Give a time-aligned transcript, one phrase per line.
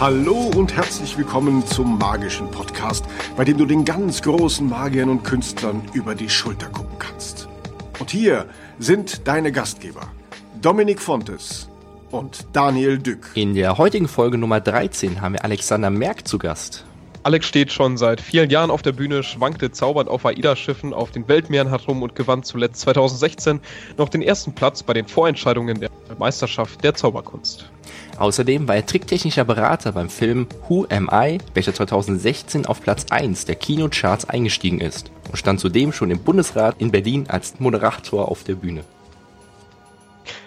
[0.00, 3.04] Hallo und herzlich willkommen zum magischen Podcast,
[3.36, 7.48] bei dem du den ganz großen Magiern und Künstlern über die Schulter gucken kannst.
[7.98, 8.46] Und hier
[8.78, 10.02] sind deine Gastgeber,
[10.62, 11.68] Dominik Fontes
[12.12, 13.32] und Daniel Dück.
[13.34, 16.84] In der heutigen Folge Nummer 13 haben wir Alexander Merck zu Gast.
[17.24, 21.26] Alex steht schon seit vielen Jahren auf der Bühne, schwankte zaubernd auf AIDA-Schiffen auf den
[21.26, 23.60] Weltmeeren herum und gewann zuletzt 2016
[23.96, 27.68] noch den ersten Platz bei den Vorentscheidungen der Meisterschaft der Zauberkunst.
[28.18, 33.44] Außerdem war er tricktechnischer Berater beim Film Who Am I, welcher 2016 auf Platz 1
[33.44, 38.42] der Kinocharts eingestiegen ist und stand zudem schon im Bundesrat in Berlin als Moderator auf
[38.42, 38.82] der Bühne.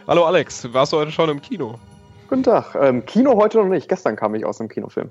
[0.06, 1.80] Hallo Alex, warst du heute schon im Kino?
[2.28, 2.76] Guten Tag.
[2.76, 3.88] Ähm, Kino heute noch nicht.
[3.88, 5.10] Gestern kam ich aus dem Kinofilm.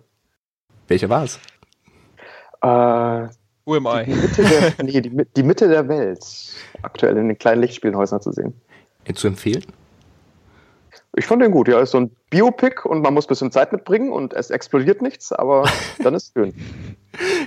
[0.86, 1.36] Welcher war es?
[2.60, 3.32] Äh,
[3.64, 4.04] Who am I?
[4.04, 6.20] die, Mitte der, nee, die, die Mitte der Welt.
[6.82, 8.52] Aktuell in den kleinen Lichtspielhäusern zu sehen.
[9.04, 9.64] Äh, Zu empfehlen?
[11.16, 11.68] Ich fand den gut.
[11.68, 15.02] Ja, ist so ein Biopic und man muss ein bisschen Zeit mitbringen und es explodiert
[15.02, 15.68] nichts, aber
[16.02, 16.54] dann ist schön.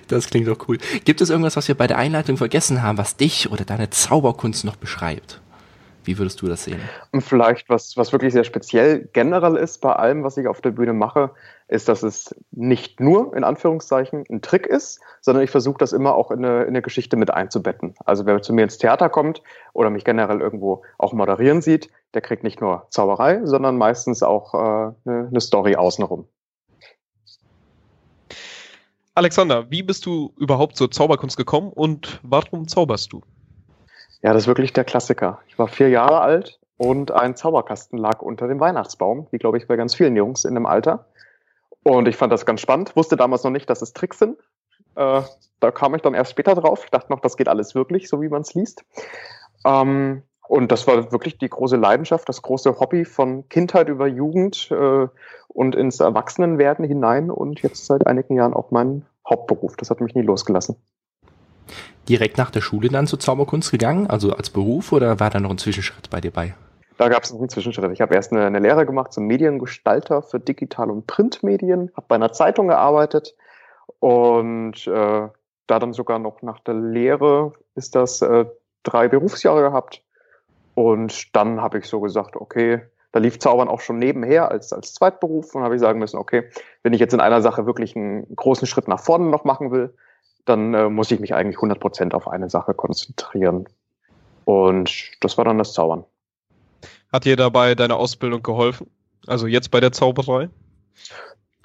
[0.08, 0.78] Das klingt doch cool.
[1.06, 4.66] Gibt es irgendwas, was wir bei der Einleitung vergessen haben, was dich oder deine Zauberkunst
[4.66, 5.40] noch beschreibt?
[6.04, 6.82] Wie würdest du das sehen?
[7.20, 10.92] Vielleicht, was, was wirklich sehr speziell generell ist bei allem, was ich auf der Bühne
[10.92, 11.32] mache,
[11.68, 16.16] ist, dass es nicht nur in Anführungszeichen ein Trick ist, sondern ich versuche das immer
[16.16, 17.96] auch in eine, in eine Geschichte mit einzubetten.
[18.06, 19.42] Also wer zu mir ins Theater kommt
[19.74, 24.54] oder mich generell irgendwo auch moderieren sieht, der kriegt nicht nur Zauberei, sondern meistens auch
[24.54, 26.28] äh, eine, eine Story außenrum.
[29.16, 33.22] Alexander, wie bist du überhaupt zur Zauberkunst gekommen und warum zauberst du?
[34.24, 35.40] Ja, das ist wirklich der Klassiker.
[35.48, 39.68] Ich war vier Jahre alt und ein Zauberkasten lag unter dem Weihnachtsbaum, wie glaube ich
[39.68, 41.06] bei ganz vielen Jungs in dem Alter.
[41.84, 44.40] Und ich fand das ganz spannend, wusste damals noch nicht, dass es Tricks sind.
[44.96, 45.22] Äh,
[45.60, 46.82] da kam ich dann erst später drauf.
[46.86, 48.86] Ich dachte noch, das geht alles wirklich, so wie man es liest.
[49.66, 54.70] Ähm, und das war wirklich die große Leidenschaft, das große Hobby von Kindheit über Jugend
[54.72, 55.08] äh,
[55.48, 59.76] und ins Erwachsenenwerden hinein und jetzt seit einigen Jahren auch mein Hauptberuf.
[59.78, 60.76] Das hat mich nie losgelassen.
[62.10, 65.52] Direkt nach der Schule dann zur Zauberkunst gegangen, also als Beruf, oder war da noch
[65.52, 66.54] ein Zwischenschritt bei dir bei?
[66.98, 67.92] Da gab es einen Zwischenschritt.
[67.92, 72.16] Ich habe erst eine, eine Lehre gemacht zum Mediengestalter für Digital- und Printmedien, habe bei
[72.16, 73.36] einer Zeitung gearbeitet
[74.00, 75.28] und äh,
[75.68, 78.46] da dann sogar noch nach der Lehre ist das äh,
[78.84, 80.04] drei Berufsjahre gehabt.
[80.76, 82.82] Und dann habe ich so gesagt, okay,
[83.12, 86.50] da lief Zaubern auch schon nebenher als, als Zweitberuf und habe ich sagen müssen, okay,
[86.82, 89.94] wenn ich jetzt in einer Sache wirklich einen großen Schritt nach vorne noch machen will,
[90.46, 93.66] dann äh, muss ich mich eigentlich 100% auf eine Sache konzentrieren.
[94.46, 96.06] Und das war dann das Zaubern.
[97.14, 98.90] Hat dir dabei deine Ausbildung geholfen?
[99.28, 100.50] Also jetzt bei der Zauberei?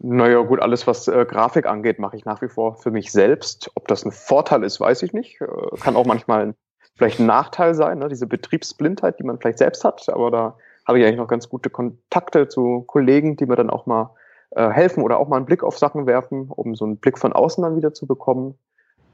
[0.00, 3.70] Naja, gut, alles, was äh, Grafik angeht, mache ich nach wie vor für mich selbst.
[3.74, 5.40] Ob das ein Vorteil ist, weiß ich nicht.
[5.40, 5.46] Äh,
[5.80, 6.54] kann auch manchmal
[6.96, 8.08] vielleicht ein Nachteil sein, ne?
[8.08, 10.08] diese Betriebsblindheit, die man vielleicht selbst hat.
[10.10, 13.86] Aber da habe ich eigentlich noch ganz gute Kontakte zu Kollegen, die mir dann auch
[13.86, 14.10] mal
[14.50, 17.32] äh, helfen oder auch mal einen Blick auf Sachen werfen, um so einen Blick von
[17.32, 18.58] außen dann wieder zu bekommen.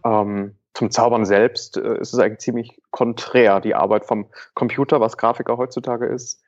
[0.05, 5.17] Ähm, zum Zaubern selbst äh, ist es eigentlich ziemlich konträr, die Arbeit vom Computer, was
[5.17, 6.43] Grafiker heutzutage ist,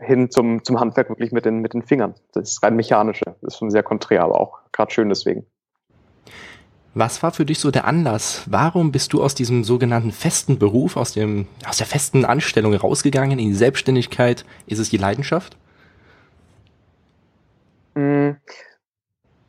[0.00, 2.14] hin zum, zum Handwerk wirklich mit den, mit den Fingern.
[2.32, 3.24] Das ist rein mechanische.
[3.40, 5.46] Das ist schon sehr konträr, aber auch gerade schön deswegen.
[6.94, 8.42] Was war für dich so der Anlass?
[8.46, 13.38] Warum bist du aus diesem sogenannten festen Beruf, aus, dem, aus der festen Anstellung rausgegangen
[13.38, 14.44] in die Selbstständigkeit?
[14.66, 15.56] Ist es die Leidenschaft?
[17.94, 18.30] Mm,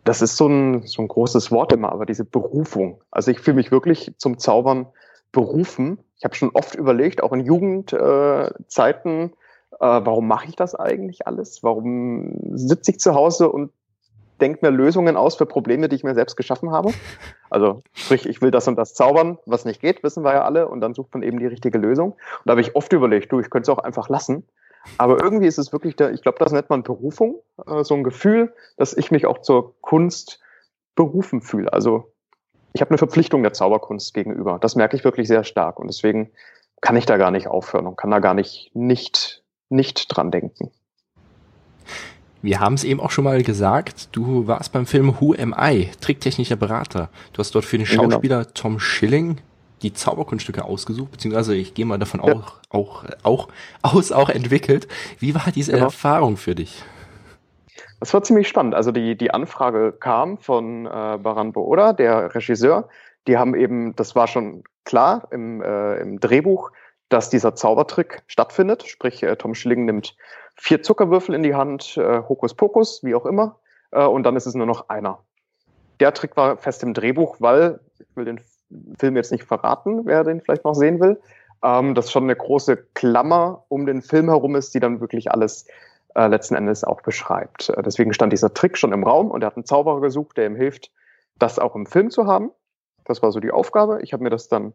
[0.09, 2.99] Das ist so ein, so ein großes Wort immer, aber diese Berufung.
[3.11, 4.87] Also ich fühle mich wirklich zum Zaubern
[5.31, 5.99] berufen.
[6.17, 9.33] Ich habe schon oft überlegt, auch in Jugendzeiten,
[9.69, 11.61] äh, äh, warum mache ich das eigentlich alles?
[11.61, 13.71] Warum sitze ich zu Hause und
[14.41, 16.91] denke mir Lösungen aus für Probleme, die ich mir selbst geschaffen habe?
[17.51, 20.69] Also sprich, ich will das und das zaubern, was nicht geht, wissen wir ja alle,
[20.69, 22.13] und dann sucht man eben die richtige Lösung.
[22.13, 24.43] Und da habe ich oft überlegt, du, ich könnte es auch einfach lassen.
[24.97, 28.03] Aber irgendwie ist es wirklich der, ich glaube, das nennt man Berufung, äh, so ein
[28.03, 30.39] Gefühl, dass ich mich auch zur Kunst
[30.95, 31.71] berufen fühle.
[31.71, 32.11] Also
[32.73, 34.59] ich habe eine Verpflichtung der Zauberkunst gegenüber.
[34.59, 36.31] Das merke ich wirklich sehr stark und deswegen
[36.81, 40.71] kann ich da gar nicht aufhören und kann da gar nicht nicht nicht dran denken.
[42.41, 45.89] Wir haben es eben auch schon mal gesagt, du warst beim Film Who Am I,
[45.99, 47.09] tricktechnischer Berater.
[47.33, 48.03] Du hast dort für den genau.
[48.03, 49.41] Schauspieler Tom Schilling
[49.81, 52.33] die Zauberkunststücke ausgesucht, beziehungsweise ich gehe mal davon Ja.
[52.33, 53.47] auch, auch, auch
[53.81, 54.87] aus auch entwickelt.
[55.19, 55.85] Wie war diese Genau.
[55.85, 56.83] Erfahrung für dich?
[57.99, 58.75] Das war ziemlich spannend.
[58.75, 60.89] Also die, die Anfrage kam von äh,
[61.21, 62.87] Baran Booda, der Regisseur.
[63.27, 66.71] Die haben eben, das war schon klar im, äh, im Drehbuch,
[67.09, 68.87] dass dieser Zaubertrick stattfindet.
[68.87, 70.15] Sprich, äh, Tom Schilling nimmt
[70.55, 73.57] vier Zuckerwürfel in die Hand, äh, Hokuspokus, wie auch immer,
[73.91, 75.19] äh, und dann ist es nur noch einer.
[75.99, 78.39] Der Trick war fest im Drehbuch, weil, ich will den
[78.97, 81.19] Film jetzt nicht verraten, wer den vielleicht noch sehen will,
[81.63, 85.65] ähm, dass schon eine große Klammer um den Film herum ist, die dann wirklich alles
[86.15, 87.69] äh, letzten Endes auch beschreibt.
[87.69, 90.45] Äh, deswegen stand dieser Trick schon im Raum und er hat einen Zauberer gesucht, der
[90.45, 90.91] ihm hilft,
[91.37, 92.51] das auch im Film zu haben.
[93.05, 93.99] Das war so die Aufgabe.
[94.01, 94.73] Ich habe mir das dann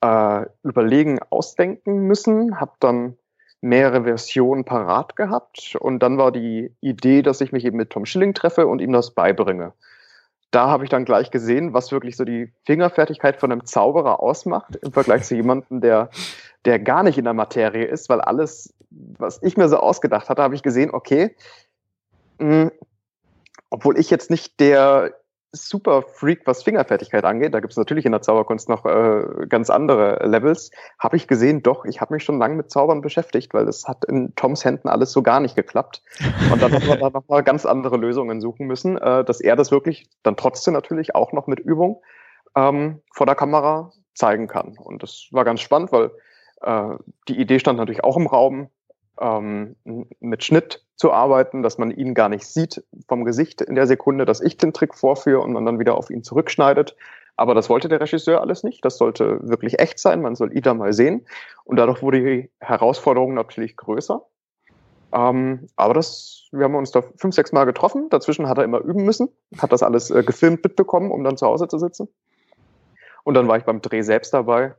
[0.00, 3.16] äh, überlegen, ausdenken müssen, habe dann
[3.60, 8.06] mehrere Versionen parat gehabt und dann war die Idee, dass ich mich eben mit Tom
[8.06, 9.72] Schilling treffe und ihm das beibringe.
[10.50, 14.76] Da habe ich dann gleich gesehen, was wirklich so die Fingerfertigkeit von einem Zauberer ausmacht
[14.76, 16.10] im Vergleich zu jemandem, der,
[16.64, 20.42] der gar nicht in der Materie ist, weil alles, was ich mir so ausgedacht hatte,
[20.42, 21.36] habe ich gesehen, okay,
[22.38, 22.70] mh,
[23.70, 25.14] obwohl ich jetzt nicht der
[25.52, 27.54] super Freak, was Fingerfertigkeit angeht.
[27.54, 30.70] Da gibt es natürlich in der Zauberkunst noch äh, ganz andere Levels.
[30.98, 34.04] Habe ich gesehen, doch, ich habe mich schon lange mit Zaubern beschäftigt, weil das hat
[34.04, 36.02] in Toms Händen alles so gar nicht geklappt.
[36.52, 39.70] Und dann hat man da nochmal ganz andere Lösungen suchen müssen, äh, dass er das
[39.70, 42.02] wirklich dann trotzdem natürlich auch noch mit Übung
[42.54, 44.76] ähm, vor der Kamera zeigen kann.
[44.76, 46.10] Und das war ganz spannend, weil
[46.60, 46.96] äh,
[47.28, 48.68] die Idee stand natürlich auch im Raum,
[49.20, 49.76] ähm,
[50.20, 54.24] mit Schnitt zu arbeiten, dass man ihn gar nicht sieht vom Gesicht in der Sekunde,
[54.24, 56.96] dass ich den Trick vorführe und man dann wieder auf ihn zurückschneidet.
[57.36, 58.84] Aber das wollte der Regisseur alles nicht.
[58.84, 60.20] Das sollte wirklich echt sein.
[60.20, 61.24] Man soll Ida mal sehen.
[61.62, 64.20] Und dadurch wurde die Herausforderung natürlich größer.
[65.12, 68.08] Ähm, aber das, wir haben uns da fünf, sechs Mal getroffen.
[68.10, 69.28] Dazwischen hat er immer üben müssen,
[69.58, 72.08] hat das alles äh, gefilmt mitbekommen, um dann zu Hause zu sitzen.
[73.22, 74.74] Und dann war ich beim Dreh selbst dabei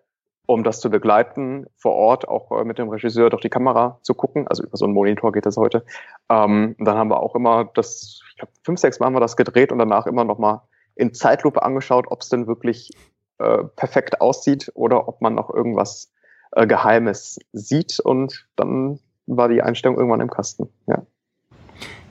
[0.49, 4.15] um das zu begleiten, vor Ort auch äh, mit dem Regisseur durch die Kamera zu
[4.15, 4.47] gucken.
[4.47, 5.85] Also über so einen Monitor geht das heute.
[6.27, 9.37] Ähm, dann haben wir auch immer das, ich glaube, fünf, sechs Mal haben wir das
[9.37, 10.63] gedreht und danach immer noch mal
[10.95, 12.89] in Zeitlupe angeschaut, ob es denn wirklich
[13.37, 16.11] äh, perfekt aussieht oder ob man noch irgendwas
[16.53, 17.99] äh, Geheimes sieht.
[17.99, 20.67] Und dann war die Einstellung irgendwann im Kasten.
[20.87, 21.03] Ja.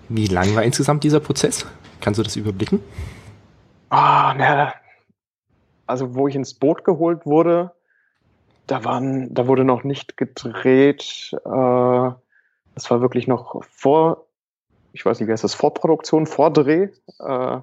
[0.08, 1.67] Wie lang war insgesamt dieser Prozess?
[2.00, 2.84] Kannst du das überblicken?
[3.91, 4.73] Ah, ne,
[5.88, 7.73] also wo ich ins Boot geholt wurde,
[8.69, 11.32] da waren, da wurde noch nicht gedreht.
[11.32, 12.11] Äh,
[12.75, 14.26] das war wirklich noch vor,
[14.93, 16.91] ich weiß nicht, wie heißt das, Vorproduktion, Vordreh.
[17.19, 17.61] Äh,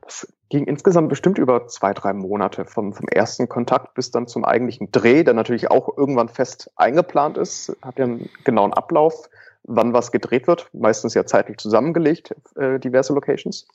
[0.00, 4.44] das ging insgesamt bestimmt über zwei, drei Monate vom, vom ersten Kontakt bis dann zum
[4.44, 9.28] eigentlichen Dreh, der natürlich auch irgendwann fest eingeplant ist, hat ja einen genauen Ablauf,
[9.64, 13.66] wann was gedreht wird, meistens ja zeitlich zusammengelegt, äh, diverse Locations.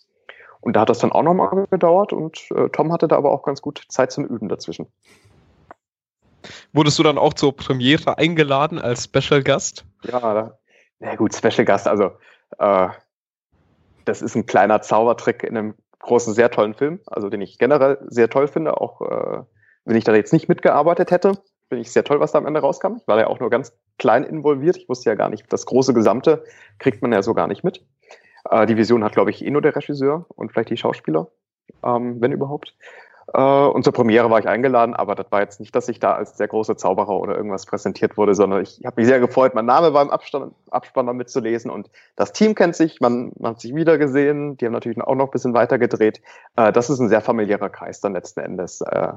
[0.61, 3.43] Und da hat das dann auch nochmal gedauert und äh, Tom hatte da aber auch
[3.43, 4.87] ganz gut Zeit zum Üben dazwischen.
[6.73, 9.85] Wurdest du dann auch zur Premiere eingeladen als Special Gast?
[10.03, 10.57] Ja,
[10.99, 12.11] na gut, Special Gast, also
[12.59, 12.87] äh,
[14.05, 17.97] das ist ein kleiner Zaubertrick in einem großen, sehr tollen Film, also den ich generell
[18.07, 19.43] sehr toll finde, auch äh,
[19.85, 21.33] wenn ich da jetzt nicht mitgearbeitet hätte,
[21.69, 22.97] finde ich sehr toll, was da am Ende rauskam.
[22.97, 24.77] Ich war ja auch nur ganz klein involviert.
[24.77, 26.43] Ich wusste ja gar nicht, das große Gesamte
[26.79, 27.85] kriegt man ja so gar nicht mit.
[28.49, 31.27] Äh, die Vision hat, glaube ich, eh nur der Regisseur und vielleicht die Schauspieler,
[31.83, 32.75] ähm, wenn überhaupt.
[33.33, 36.13] Äh, und zur Premiere war ich eingeladen, aber das war jetzt nicht, dass ich da
[36.13, 39.65] als der große Zauberer oder irgendwas präsentiert wurde, sondern ich habe mich sehr gefreut, mein
[39.65, 43.75] Name war im Abstand, Abspann mitzulesen und das Team kennt sich, man, man hat sich
[43.75, 46.21] wiedergesehen, die haben natürlich auch noch ein bisschen weiter gedreht.
[46.55, 48.81] Äh, das ist ein sehr familiärer Kreis dann letzten Endes.
[48.81, 49.13] Äh,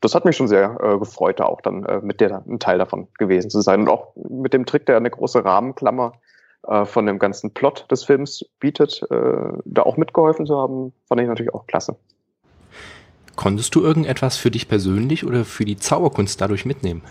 [0.00, 2.78] das hat mich schon sehr äh, gefreut, da auch dann äh, mit der ein Teil
[2.78, 6.12] davon gewesen zu sein und auch mit dem Trick, der eine große Rahmenklammer
[6.68, 11.20] äh, von dem ganzen Plot des Films bietet, äh, da auch mitgeholfen zu haben, fand
[11.20, 11.96] ich natürlich auch klasse.
[13.36, 17.02] Konntest du irgendetwas für dich persönlich oder für die Zauberkunst dadurch mitnehmen?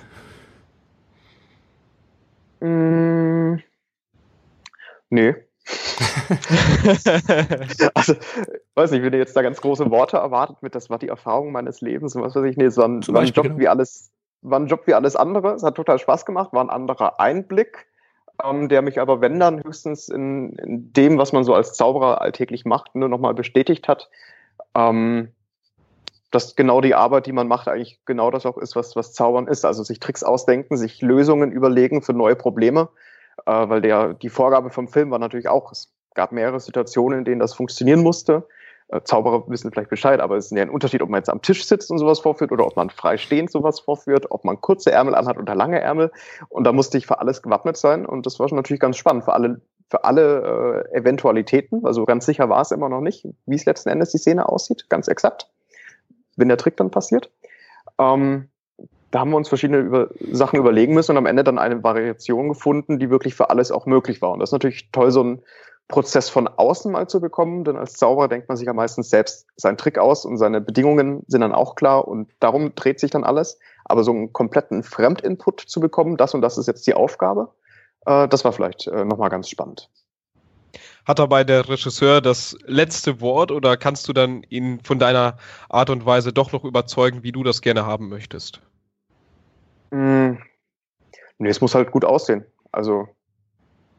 [2.60, 3.60] Mm,
[5.10, 5.36] nee.
[7.94, 8.16] also,
[8.76, 11.52] weiß nicht, wenn ihr jetzt da ganz große Worte erwartet mit, das war die Erfahrung
[11.52, 13.60] meines Lebens und was weiß ich, nee, es war ein, war ein Job genau.
[13.60, 14.12] wie alles,
[14.42, 15.54] war ein Job wie alles andere.
[15.54, 17.88] Es hat total Spaß gemacht, war ein anderer Einblick,
[18.44, 22.22] ähm, der mich aber, wenn dann höchstens in, in, dem, was man so als Zauberer
[22.22, 24.10] alltäglich macht, nur nochmal bestätigt hat.
[24.76, 25.32] Ähm,
[26.32, 29.48] dass genau die Arbeit, die man macht, eigentlich genau das auch ist, was, was Zaubern
[29.48, 29.66] ist.
[29.66, 32.90] Also sich Tricks ausdenken, sich Lösungen überlegen für neue Probleme.
[33.46, 37.26] Äh, weil der, die Vorgabe vom Film war natürlich auch, es gab mehrere Situationen, in
[37.26, 38.48] denen das funktionieren musste.
[38.88, 41.42] Äh, Zauberer wissen vielleicht Bescheid, aber es ist ja ein Unterschied, ob man jetzt am
[41.42, 44.92] Tisch sitzt und sowas vorführt oder ob man frei stehend sowas vorführt, ob man kurze
[44.92, 46.12] Ärmel anhat oder lange Ärmel.
[46.48, 48.06] Und da musste ich für alles gewappnet sein.
[48.06, 49.60] Und das war schon natürlich ganz spannend für alle,
[49.90, 51.86] für alle äh, Eventualitäten.
[51.86, 54.90] Also ganz sicher war es immer noch nicht, wie es letzten Endes die Szene aussieht,
[54.90, 55.50] ganz exakt
[56.42, 57.32] wenn der Trick dann passiert.
[57.98, 58.50] Ähm,
[59.12, 62.50] da haben wir uns verschiedene über Sachen überlegen müssen und am Ende dann eine Variation
[62.50, 64.32] gefunden, die wirklich für alles auch möglich war.
[64.32, 65.42] Und das ist natürlich toll, so einen
[65.90, 69.46] Prozess von außen mal zu bekommen, denn als Zauberer denkt man sich ja meistens selbst
[69.58, 73.26] seinen Trick aus und seine Bedingungen sind dann auch klar und darum dreht sich dann
[73.26, 73.60] alles.
[73.84, 77.50] Aber so einen kompletten Fremdinput zu bekommen, das und das ist jetzt die Aufgabe,
[78.06, 79.90] äh, das war vielleicht äh, nochmal ganz spannend.
[81.06, 85.38] Hat dabei der Regisseur das letzte Wort oder kannst du dann ihn von deiner
[85.70, 88.62] Art und Weise doch noch überzeugen, wie du das gerne haben möchtest?
[89.92, 90.34] Mm,
[91.38, 92.46] nee, es muss halt gut aussehen.
[92.72, 93.08] Also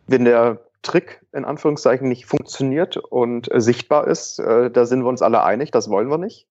[0.07, 5.09] wenn der Trick in Anführungszeichen nicht funktioniert und äh, sichtbar ist, äh, da sind wir
[5.09, 6.47] uns alle einig, das wollen wir nicht.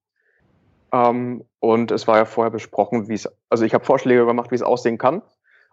[0.93, 4.55] Ähm, und es war ja vorher besprochen, wie es, also ich habe Vorschläge gemacht, wie
[4.55, 5.21] es aussehen kann.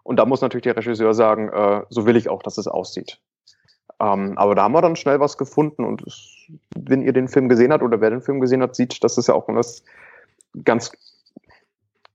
[0.03, 3.19] Und da muss natürlich der Regisseur sagen, äh, so will ich auch, dass es aussieht.
[4.01, 7.49] Ähm, aber da haben wir dann schnell was gefunden und es, wenn ihr den Film
[7.49, 9.83] gesehen habt oder wer den Film gesehen hat, sieht, dass es ja auch was
[10.63, 10.91] ganz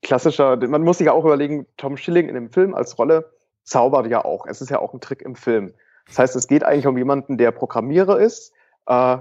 [0.02, 3.30] klassischer, man muss sich ja auch überlegen, Tom Schilling in dem Film als Rolle
[3.64, 4.46] zaubert ja auch.
[4.46, 5.74] Es ist ja auch ein Trick im Film.
[6.06, 8.52] Das heißt, es geht eigentlich um jemanden, der Programmierer ist
[8.86, 9.18] äh,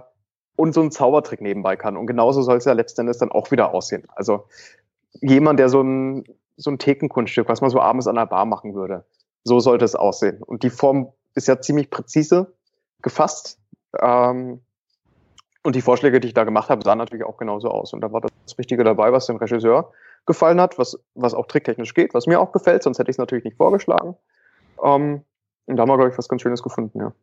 [0.56, 1.98] und so einen Zaubertrick nebenbei kann.
[1.98, 4.04] Und genauso soll es ja letztendlich dann auch wieder aussehen.
[4.16, 4.46] Also
[5.22, 6.26] jemand, der so ein,
[6.58, 9.06] so ein Thekenkunststück, was man so abends an der Bar machen würde,
[9.44, 10.44] so sollte es aussehen.
[10.44, 12.54] Und die Form ist ja ziemlich präzise
[13.02, 13.60] gefasst.
[14.00, 14.62] Ähm,
[15.64, 17.94] und die Vorschläge, die ich da gemacht habe, sahen natürlich auch genauso aus.
[17.94, 19.92] Und da war das Richtige dabei, was dem Regisseur
[20.26, 23.20] gefallen hat, was, was auch tricktechnisch geht, was mir auch gefällt, sonst hätte ich es
[23.20, 24.16] natürlich nicht vorgeschlagen.
[24.84, 25.24] Ähm,
[25.66, 27.14] und da haben wir, glaube ich, was ganz Schönes gefunden, ja.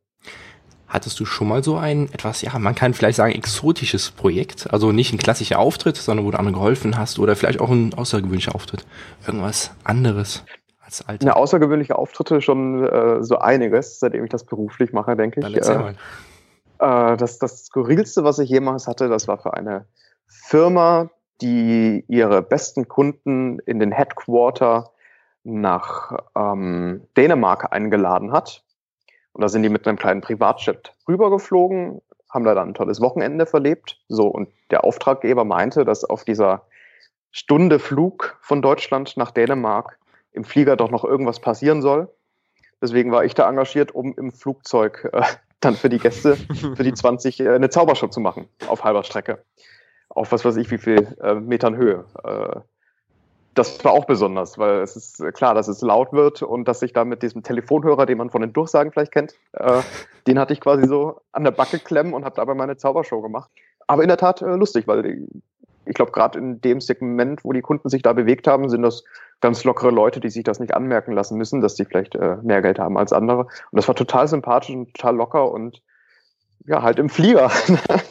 [0.88, 4.72] Hattest du schon mal so ein etwas, ja, man kann vielleicht sagen, exotisches Projekt?
[4.72, 7.94] Also nicht ein klassischer Auftritt, sondern wo du anderen geholfen hast oder vielleicht auch ein
[7.94, 8.84] außergewöhnlicher Auftritt.
[9.24, 10.44] Irgendwas anderes
[10.90, 11.26] als Alter.
[11.26, 15.56] Ja, außergewöhnliche Auftritte schon äh, so einiges, seitdem ich das beruflich mache, denke ich.
[15.56, 15.94] Äh.
[16.80, 19.86] Äh, das, das Skurrilste, was ich jemals hatte, das war für eine
[20.26, 24.90] Firma, die ihre besten Kunden in den Headquarter
[25.44, 28.62] nach ähm, Dänemark eingeladen hat.
[29.32, 33.46] Und da sind die mit einem kleinen Privatjet rübergeflogen, haben da dann ein tolles Wochenende
[33.46, 34.00] verlebt.
[34.08, 36.62] So, und der Auftraggeber meinte, dass auf dieser
[37.30, 39.99] Stunde Flug von Deutschland nach Dänemark
[40.32, 42.08] im Flieger doch noch irgendwas passieren soll.
[42.82, 45.22] Deswegen war ich da engagiert, um im Flugzeug äh,
[45.60, 49.44] dann für die Gäste, für die 20, äh, eine Zaubershow zu machen auf halber Strecke.
[50.08, 52.04] Auf was weiß ich, wie viel äh, Metern Höhe.
[52.24, 52.60] Äh,
[53.54, 56.92] das war auch besonders, weil es ist klar, dass es laut wird und dass ich
[56.92, 59.82] da mit diesem Telefonhörer, den man von den Durchsagen vielleicht kennt, äh,
[60.26, 63.50] den hatte ich quasi so an der Backe klemmen und habe dabei meine Zaubershow gemacht.
[63.86, 65.26] Aber in der Tat äh, lustig, weil
[65.86, 69.04] ich glaube, gerade in dem Segment, wo die Kunden sich da bewegt haben, sind das
[69.40, 72.62] ganz lockere Leute, die sich das nicht anmerken lassen müssen, dass sie vielleicht äh, mehr
[72.62, 73.40] Geld haben als andere.
[73.40, 75.82] Und das war total sympathisch und total locker und
[76.66, 77.50] ja, halt im Flieger.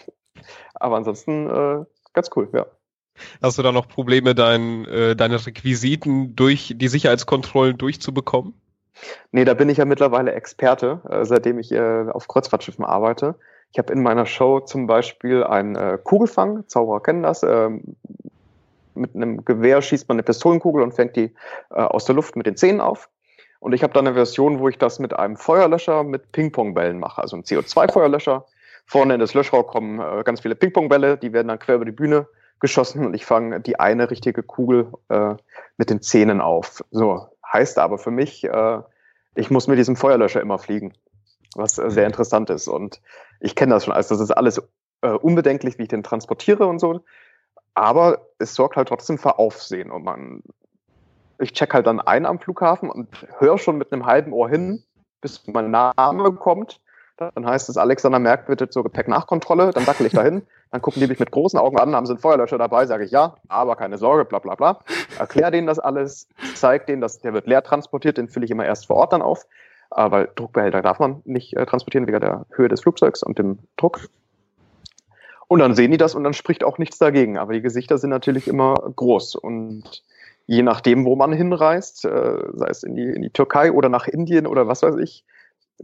[0.74, 2.66] Aber ansonsten äh, ganz cool, ja.
[3.42, 8.54] Hast du da noch Probleme, dein, äh, deine Requisiten durch die Sicherheitskontrollen durchzubekommen?
[9.32, 13.36] Nee, da bin ich ja mittlerweile Experte, äh, seitdem ich äh, auf Kreuzfahrtschiffen arbeite.
[13.72, 17.44] Ich habe in meiner Show zum Beispiel einen äh, Kugelfang, Zauberer kennen das.
[17.44, 17.70] Äh,
[18.96, 21.34] mit einem Gewehr schießt man eine Pistolenkugel und fängt die
[21.70, 23.10] äh, aus der Luft mit den Zähnen auf.
[23.60, 27.22] Und ich habe da eine Version, wo ich das mit einem Feuerlöscher mit Ping-Pong-Bällen mache,
[27.22, 28.46] also ein CO2-Feuerlöscher.
[28.86, 31.92] Vorne in das Löschrohr kommen äh, ganz viele Ping-Pong-Bälle, die werden dann quer über die
[31.92, 32.28] Bühne
[32.60, 35.36] geschossen und ich fange die eine richtige Kugel äh,
[35.78, 36.84] mit den Zähnen auf.
[36.92, 38.80] So heißt aber für mich, äh,
[39.36, 40.94] ich muss mit diesem Feuerlöscher immer fliegen,
[41.56, 42.68] was äh, sehr interessant ist.
[42.68, 43.02] Und
[43.40, 44.62] ich kenne das schon, also das ist alles
[45.02, 47.02] äh, unbedenklich, wie ich den transportiere und so.
[47.74, 50.44] Aber es sorgt halt trotzdem für Aufsehen und man,
[51.40, 54.84] ich check halt dann ein am Flughafen und höre schon mit einem halben Ohr hin,
[55.22, 56.82] bis mein Name kommt
[57.20, 59.72] dann heißt es, Alexander Merck bitte zur Gepäcknachkontrolle.
[59.72, 60.44] Dann dackel ich dahin.
[60.72, 63.12] Dann gucken die mich mit großen Augen an, haben sie einen Feuerlöscher dabei, sage ich
[63.12, 64.80] ja, aber keine Sorge, bla bla bla.
[65.18, 68.66] Erklär denen das alles, zeig denen, dass der wird leer transportiert, den fülle ich immer
[68.66, 69.48] erst vor Ort dann auf,
[69.96, 73.60] äh, weil Druckbehälter darf man nicht äh, transportieren wegen der Höhe des Flugzeugs und dem
[73.78, 74.10] Druck.
[75.48, 77.38] Und dann sehen die das und dann spricht auch nichts dagegen.
[77.38, 80.04] Aber die Gesichter sind natürlich immer groß und
[80.46, 84.08] je nachdem, wo man hinreist, äh, sei es in die, in die Türkei oder nach
[84.08, 85.24] Indien oder was weiß ich,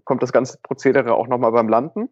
[0.04, 2.10] kommt das ganze Prozedere auch nochmal beim Landen.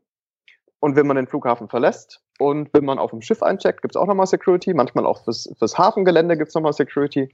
[0.80, 4.02] Und wenn man den Flughafen verlässt und wenn man auf dem Schiff eincheckt, gibt es
[4.02, 4.74] auch nochmal Security.
[4.74, 7.30] Manchmal auch fürs, fürs Hafengelände gibt es nochmal Security.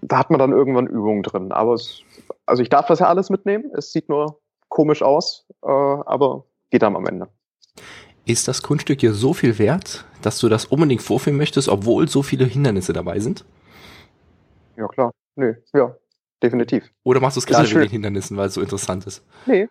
[0.00, 1.52] Da hat man dann irgendwann Übungen drin.
[1.52, 2.02] Aber es,
[2.46, 3.70] also ich darf das ja alles mitnehmen.
[3.76, 7.28] Es sieht nur komisch aus, äh, aber geht dann am Ende.
[8.24, 12.22] Ist das Kunststück hier so viel wert, dass du das unbedingt vorführen möchtest, obwohl so
[12.22, 13.44] viele Hindernisse dabei sind?
[14.76, 15.12] Ja, klar.
[15.34, 15.94] Nee, ja
[16.42, 16.90] definitiv.
[17.04, 19.24] Oder machst du es gerade mit den Hindernissen, weil es so interessant ist?
[19.46, 19.68] Nee.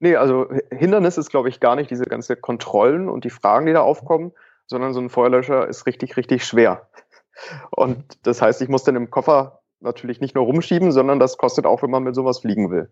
[0.00, 3.72] Nee, also Hindernis ist, glaube ich, gar nicht diese ganze Kontrollen und die Fragen, die
[3.72, 4.32] da aufkommen,
[4.66, 6.88] sondern so ein Feuerlöscher ist richtig, richtig schwer.
[7.70, 11.66] Und das heißt, ich muss dann im Koffer natürlich nicht nur rumschieben, sondern das kostet
[11.66, 12.90] auch, wenn man mit sowas fliegen will.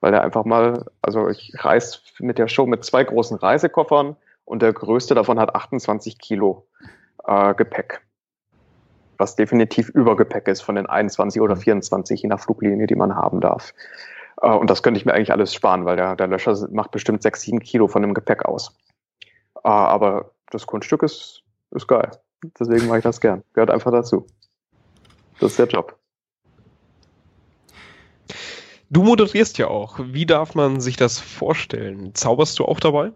[0.00, 4.62] Weil er einfach mal, also ich reise mit der Show mit zwei großen Reisekoffern und
[4.62, 6.66] der größte davon hat 28 Kilo
[7.26, 8.02] äh, Gepäck
[9.18, 13.40] was definitiv Übergepäck ist von den 21 oder 24, je nach Fluglinie, die man haben
[13.40, 13.74] darf.
[14.40, 17.22] Äh, und das könnte ich mir eigentlich alles sparen, weil der, der Löscher macht bestimmt
[17.22, 18.74] 6, 7 Kilo von dem Gepäck aus.
[19.56, 21.42] Äh, aber das Kunststück ist,
[21.72, 22.10] ist geil.
[22.58, 23.42] Deswegen mache ich das gern.
[23.52, 24.26] Gehört einfach dazu.
[25.40, 25.97] Das ist der Job.
[28.90, 29.98] Du moderierst ja auch.
[30.02, 32.14] Wie darf man sich das vorstellen?
[32.14, 33.12] Zauberst du auch dabei?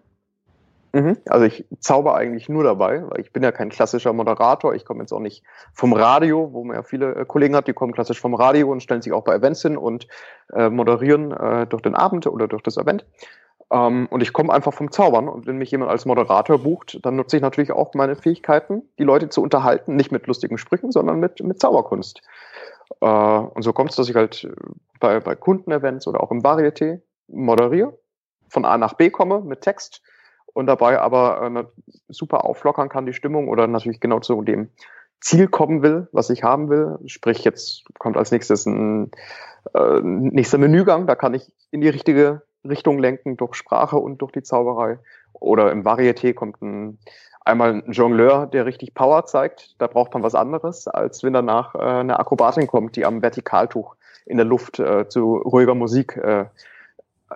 [0.93, 1.17] Mhm.
[1.27, 4.75] Also ich zauber eigentlich nur dabei, weil ich bin ja kein klassischer Moderator.
[4.75, 7.73] Ich komme jetzt auch nicht vom Radio, wo man ja viele äh, Kollegen hat, die
[7.73, 10.07] kommen klassisch vom Radio und stellen sich auch bei Events hin und
[10.53, 13.07] äh, moderieren äh, durch den Abend oder durch das Event.
[13.71, 17.17] Ähm, und ich komme einfach vom Zaubern und wenn mich jemand als Moderator bucht, dann
[17.17, 21.19] nutze ich natürlich auch meine Fähigkeiten, die Leute zu unterhalten, nicht mit lustigen Sprüchen, sondern
[21.21, 22.21] mit, mit Zauberkunst.
[23.01, 24.49] Äh, und so kommt es, dass ich halt
[25.01, 27.99] bei, bei Kundenevents oder auch im Varieté moderiere,
[28.49, 30.03] von A nach B komme mit Text
[30.53, 31.65] und dabei aber äh,
[32.09, 34.71] super auflockern kann die Stimmung oder natürlich genau zu dem
[35.21, 36.99] Ziel kommen will, was ich haben will.
[37.07, 39.13] Sprich, jetzt kommt als nächstes ein
[39.75, 44.33] äh, nächster Menügang, da kann ich in die richtige Richtung lenken durch Sprache und durch
[44.33, 44.99] die Zauberei.
[45.33, 46.99] Oder im Varieté kommt ein,
[47.45, 49.75] einmal ein Jongleur, der richtig Power zeigt.
[49.79, 53.97] Da braucht man was anderes, als wenn danach äh, eine Akrobatin kommt, die am Vertikaltuch
[54.27, 56.47] in der Luft äh, zu ruhiger Musik äh,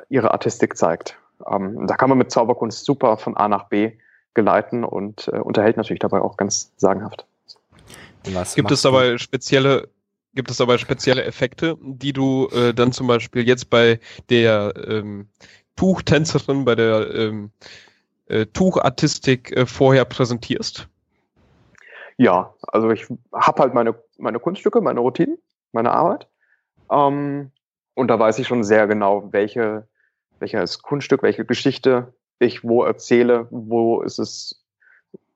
[0.09, 1.19] ihre Artistik zeigt.
[1.51, 3.93] Ähm, da kann man mit Zauberkunst super von A nach B
[4.35, 7.27] geleiten und äh, unterhält natürlich dabei auch ganz sagenhaft.
[8.33, 9.19] Was gibt es dabei du?
[9.19, 9.89] spezielle
[10.35, 15.29] Gibt es dabei spezielle Effekte, die du äh, dann zum Beispiel jetzt bei der ähm,
[15.77, 17.53] Tuchtänzerin, bei der ähm,
[18.27, 20.89] äh, Tuchartistik äh, vorher präsentierst?
[22.19, 25.39] Ja, also ich habe halt meine, meine Kunststücke, meine Routinen,
[25.73, 26.29] meine Arbeit.
[26.91, 27.51] Ähm,
[27.95, 29.87] und da weiß ich schon sehr genau, welche
[30.39, 34.63] welches Kunststück, welche Geschichte ich wo erzähle, wo ist es.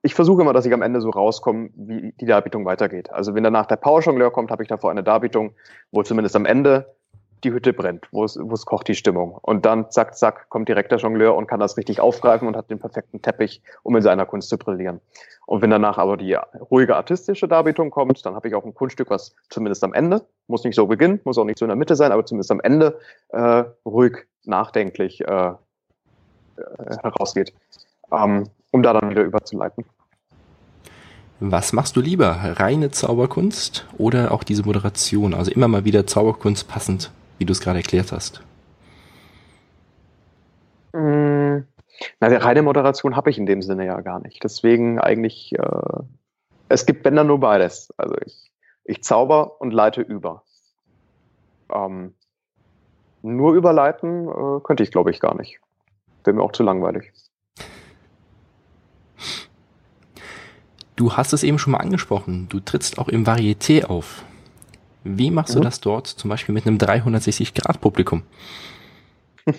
[0.03, 3.11] Ich versuche immer, dass ich am Ende so rauskomme, wie die Darbietung weitergeht.
[3.11, 5.53] Also wenn danach der Powerjongleur kommt, habe ich davor eine Darbietung,
[5.91, 6.95] wo zumindest am Ende
[7.43, 9.37] die Hütte brennt, wo es, wo es kocht die Stimmung.
[9.41, 12.69] Und dann zack, zack, kommt direkt der Jongleur und kann das richtig aufgreifen und hat
[12.69, 15.01] den perfekten Teppich, um in seiner Kunst zu brillieren.
[15.45, 16.37] Und wenn danach aber die
[16.71, 20.63] ruhige artistische Darbietung kommt, dann habe ich auch ein Kunststück, was zumindest am Ende, muss
[20.63, 22.99] nicht so beginnen, muss auch nicht so in der Mitte sein, aber zumindest am Ende
[23.29, 25.53] äh, ruhig, nachdenklich äh, äh,
[27.03, 27.53] herausgeht,
[28.11, 29.85] ähm, um da dann wieder überzuleiten.
[31.43, 32.37] Was machst du lieber?
[32.57, 35.33] Reine Zauberkunst oder auch diese Moderation?
[35.33, 38.43] Also immer mal wieder Zauberkunst passend wie du es gerade erklärt hast?
[40.93, 41.63] Mm,
[42.19, 44.43] na, die reine Moderation habe ich in dem Sinne ja gar nicht.
[44.43, 46.03] Deswegen eigentlich, äh,
[46.69, 47.91] es gibt Bänder nur beides.
[47.97, 48.51] Also ich,
[48.83, 50.43] ich zauber und leite über.
[51.73, 52.13] Ähm,
[53.23, 55.59] nur überleiten äh, könnte ich, glaube ich, gar nicht.
[56.23, 57.11] Wäre mir auch zu langweilig.
[60.95, 62.47] Du hast es eben schon mal angesprochen.
[62.49, 64.25] Du trittst auch im Varieté auf.
[65.03, 65.59] Wie machst mhm.
[65.59, 68.23] du das dort zum Beispiel mit einem 360-Grad-Publikum?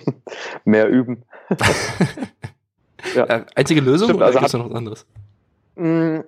[0.65, 1.23] Mehr üben.
[3.15, 3.25] ja.
[3.25, 5.05] Äh, einzige Lösung Stimmt, oder also gibt es noch was anderes?
[5.75, 6.23] Mh, mm,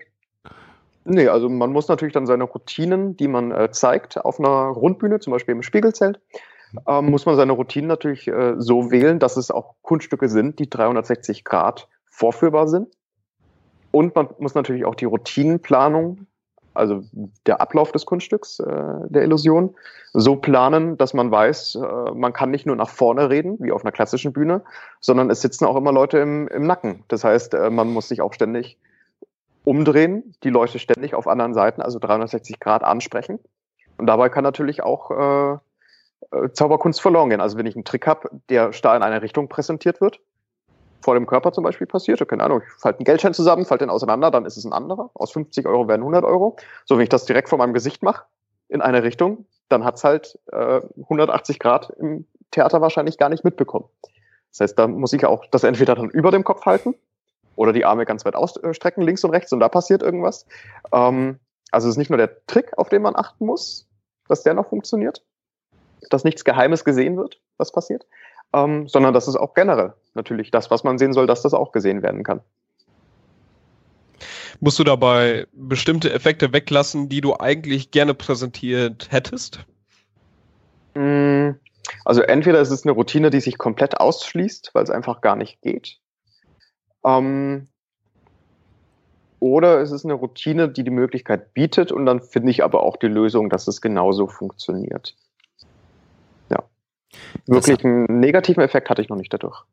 [1.06, 5.20] nee, also man muss natürlich dann seine Routinen, die man äh, zeigt auf einer Rundbühne,
[5.20, 6.20] zum Beispiel im Spiegelzelt,
[6.88, 10.70] ähm, muss man seine Routinen natürlich äh, so wählen, dass es auch Kunststücke sind, die
[10.70, 12.90] 360 Grad vorführbar sind.
[13.92, 16.28] Und man muss natürlich auch die Routinenplanung
[16.76, 17.04] also
[17.46, 18.66] der Ablauf des Kunststücks äh,
[19.10, 19.76] der Illusion,
[20.14, 23.84] so planen, dass man weiß, äh, man kann nicht nur nach vorne reden, wie auf
[23.84, 24.62] einer klassischen Bühne,
[25.00, 27.04] sondern es sitzen auch immer Leute im, im Nacken.
[27.08, 28.78] Das heißt, äh, man muss sich auch ständig
[29.64, 33.40] umdrehen, die Leute ständig auf anderen Seiten, also 360 Grad ansprechen.
[33.98, 35.58] Und dabei kann natürlich auch äh,
[36.32, 37.42] äh, Zauberkunst verloren gehen.
[37.42, 40.20] Also wenn ich einen Trick habe, der starr in eine Richtung präsentiert wird,
[41.06, 42.28] vor dem Körper zum Beispiel passiert.
[42.28, 45.12] Keine Ahnung, ich falte einen Geldschein zusammen, falte den auseinander, dann ist es ein anderer.
[45.14, 46.58] Aus 50 Euro werden 100 Euro.
[46.84, 48.26] So, wenn ich das direkt vor meinem Gesicht mache,
[48.68, 53.86] in eine Richtung, dann hat's halt äh, 180 Grad im Theater wahrscheinlich gar nicht mitbekommen.
[54.52, 56.96] Das heißt, da muss ich auch das entweder dann über dem Kopf halten
[57.56, 60.48] oder die Arme ganz weit ausstrecken, links und rechts, und da passiert irgendwas.
[60.92, 61.40] Ähm,
[61.70, 63.88] also es ist nicht nur der Trick, auf den man achten muss,
[64.28, 65.24] dass der noch funktioniert,
[66.10, 68.08] dass nichts Geheimes gesehen wird, was passiert,
[68.56, 71.74] ähm, sondern dass es auch generell natürlich das, was man sehen soll, dass das auch
[71.74, 72.40] gesehen werden kann.
[74.62, 79.66] Musst du dabei bestimmte Effekte weglassen, die du eigentlich gerne präsentiert hättest?
[80.94, 81.52] Mm,
[82.06, 85.62] also entweder ist es eine Routine, die sich komplett ausschließt, weil es einfach gar nicht
[85.62, 86.00] geht.
[87.06, 87.68] Ähm,
[89.42, 92.96] oder es ist eine Routine, die die Möglichkeit bietet und dann finde ich aber auch
[92.96, 95.16] die Lösung, dass es genauso funktioniert.
[97.48, 99.64] Wirklich einen negativen Effekt hatte ich noch nicht dadurch.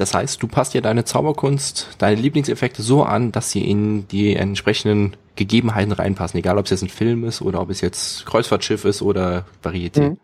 [0.00, 4.34] Das heißt, du passt dir deine Zauberkunst, deine Lieblingseffekte so an, dass sie in die
[4.34, 6.38] entsprechenden Gegebenheiten reinpassen.
[6.38, 10.10] Egal, ob es jetzt ein Film ist oder ob es jetzt Kreuzfahrtschiff ist oder Varieté.
[10.10, 10.18] Mhm.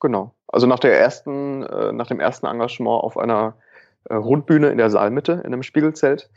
[0.00, 0.34] Genau.
[0.48, 3.54] Also nach der ersten, äh, nach dem ersten Engagement auf einer
[4.08, 6.28] äh, Rundbühne in der Saalmitte, in einem Spiegelzelt,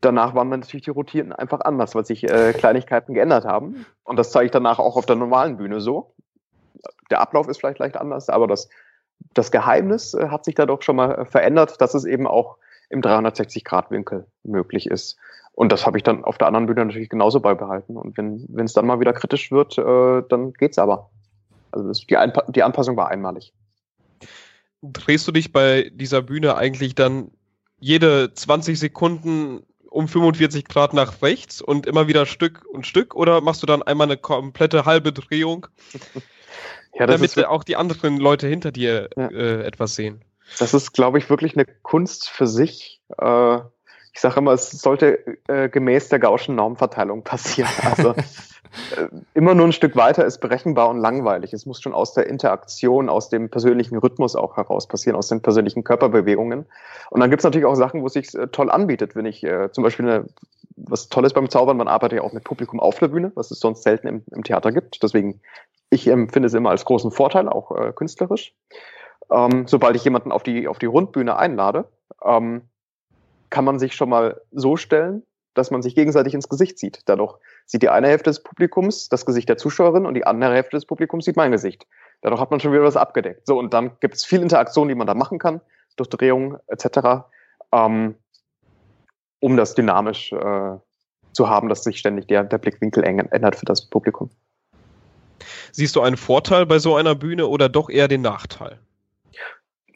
[0.00, 3.86] danach waren dann natürlich die Routinen einfach anders, weil sich äh, Kleinigkeiten geändert haben.
[4.04, 6.12] Und das zeige ich danach auch auf der normalen Bühne so
[7.10, 8.68] der Ablauf ist vielleicht leicht anders, aber das,
[9.34, 12.56] das Geheimnis äh, hat sich da doch schon mal äh, verändert, dass es eben auch
[12.88, 15.16] im 360-Grad-Winkel möglich ist.
[15.52, 17.96] Und das habe ich dann auf der anderen Bühne natürlich genauso beibehalten.
[17.96, 21.10] Und wenn es dann mal wieder kritisch wird, äh, dann geht's aber.
[21.72, 23.52] Also die, Einpa die Anpassung war einmalig.
[24.82, 27.30] Drehst du dich bei dieser Bühne eigentlich dann
[27.78, 33.40] jede 20 Sekunden um 45 Grad nach rechts und immer wieder Stück und Stück oder
[33.40, 35.66] machst du dann einmal eine komplette halbe Drehung,
[36.94, 39.28] ja, damit auch die anderen Leute hinter dir ja.
[39.28, 40.22] äh, etwas sehen?
[40.58, 43.00] Das ist, glaube ich, wirklich eine Kunst für sich.
[43.18, 43.58] Äh,
[44.12, 47.70] ich sage immer, es sollte äh, gemäß der Gaußschen Normverteilung passieren.
[47.82, 48.14] Also
[48.96, 51.52] äh, immer nur ein Stück weiter ist berechenbar und langweilig.
[51.52, 55.42] Es muss schon aus der Interaktion, aus dem persönlichen Rhythmus auch heraus passieren, aus den
[55.42, 56.66] persönlichen Körperbewegungen.
[57.10, 59.44] Und dann gibt es natürlich auch Sachen, wo es sich äh, toll anbietet, wenn ich
[59.44, 60.26] äh, zum Beispiel eine,
[60.76, 63.60] was Tolles beim Zaubern, man arbeitet ja auch mit Publikum auf der Bühne, was es
[63.60, 65.02] sonst selten im, im Theater gibt.
[65.02, 65.40] Deswegen,
[65.90, 68.54] ich empfinde es immer als großen Vorteil, auch äh, künstlerisch.
[69.30, 71.88] Ähm, sobald ich jemanden auf die, auf die Rundbühne einlade,
[72.24, 72.62] ähm,
[73.50, 75.22] kann man sich schon mal so stellen,
[75.54, 77.00] dass man sich gegenseitig ins Gesicht sieht.
[77.06, 80.76] Dadurch sieht die eine Hälfte des Publikums das Gesicht der Zuschauerin und die andere Hälfte
[80.76, 81.86] des Publikums sieht mein Gesicht.
[82.20, 83.46] Dadurch hat man schon wieder was abgedeckt.
[83.46, 85.60] So, und dann gibt es viel Interaktion, die man da machen kann,
[85.96, 87.24] durch Drehungen etc.,
[87.72, 88.16] ähm,
[89.40, 90.76] um das dynamisch äh,
[91.32, 94.30] zu haben, dass sich ständig der, der Blickwinkel ändert für das Publikum.
[95.72, 98.78] Siehst du einen Vorteil bei so einer Bühne oder doch eher den Nachteil?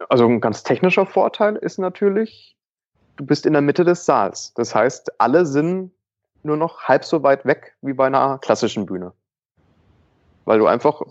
[0.08, 2.56] Also ein ganz technischer Vorteil ist natürlich,
[3.16, 4.54] du bist in der Mitte des Saals.
[4.54, 5.92] Das heißt, alle sind
[6.42, 9.12] nur noch halb so weit weg wie bei einer klassischen Bühne.
[10.46, 11.02] Weil du einfach,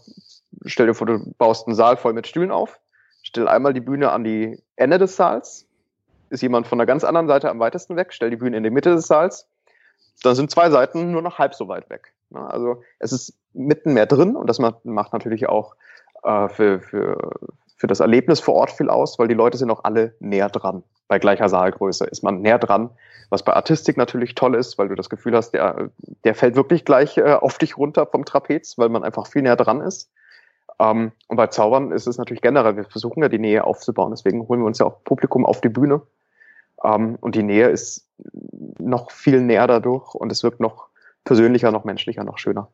[0.66, 2.80] stell dir vor, du baust einen Saal voll mit Stühlen auf,
[3.22, 5.68] stell einmal die Bühne an die Ende des Saals,
[6.30, 8.70] ist jemand von der ganz anderen Seite am weitesten weg, stell die Bühne in die
[8.70, 9.48] Mitte des Saals,
[10.24, 12.14] dann sind zwei Seiten nur noch halb so weit weg.
[12.34, 15.76] Also es ist mitten mehr drin und das macht natürlich auch
[16.24, 17.32] äh, für, für,
[17.76, 20.84] für das Erlebnis vor Ort viel aus, weil die Leute sind auch alle näher dran
[21.10, 22.92] bei gleicher Saalgröße ist man näher dran,
[23.30, 25.90] was bei Artistik natürlich toll ist, weil du das Gefühl hast, der,
[26.24, 29.56] der fällt wirklich gleich äh, auf dich runter vom Trapez, weil man einfach viel näher
[29.56, 30.12] dran ist.
[30.80, 34.48] Ähm, und bei Zaubern ist es natürlich generell, wir versuchen ja die Nähe aufzubauen, deswegen
[34.48, 36.02] holen wir uns ja auch Publikum auf die Bühne.
[36.84, 38.08] Ähm, und die Nähe ist
[38.78, 40.89] noch viel näher dadurch und es wirkt noch
[41.30, 42.72] persönlicher, noch menschlicher, noch schöner.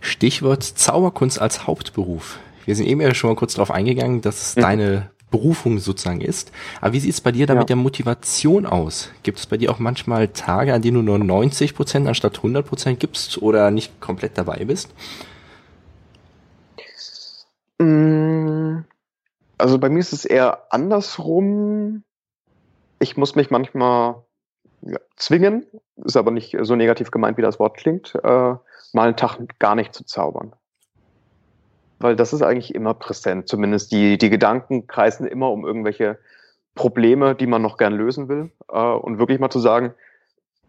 [0.00, 2.38] Stichwort Zauberkunst als Hauptberuf.
[2.64, 4.60] Wir sind eben ja schon mal kurz darauf eingegangen, dass es mhm.
[4.62, 6.50] deine Berufung sozusagen ist.
[6.80, 7.60] Aber wie sieht es bei dir da ja.
[7.60, 9.10] mit der Motivation aus?
[9.22, 12.66] Gibt es bei dir auch manchmal Tage, an denen du nur 90 Prozent anstatt 100
[12.66, 14.94] Prozent gibst oder nicht komplett dabei bist?
[17.76, 18.78] Mm,
[19.58, 22.02] also bei mir ist es eher andersrum.
[22.98, 24.22] Ich muss mich manchmal
[24.82, 25.66] ja, zwingen,
[26.04, 28.60] ist aber nicht so negativ gemeint, wie das Wort klingt, äh, mal
[28.94, 30.52] einen Tag gar nicht zu zaubern
[32.02, 33.48] weil das ist eigentlich immer präsent.
[33.48, 36.18] Zumindest die, die Gedanken kreisen immer um irgendwelche
[36.74, 38.50] Probleme, die man noch gern lösen will.
[38.70, 39.94] Äh, und wirklich mal zu sagen,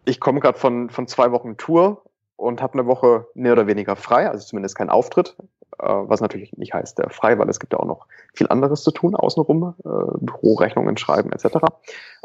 [0.04, 2.02] ich komme gerade von, von zwei Wochen Tour
[2.36, 5.36] und habe eine Woche mehr oder weniger frei, also zumindest kein Auftritt,
[5.82, 8.90] was natürlich nicht heißt äh, frei, weil es gibt ja auch noch viel anderes zu
[8.90, 9.88] tun außenrum, äh,
[10.20, 11.58] Bürorechnungen schreiben etc.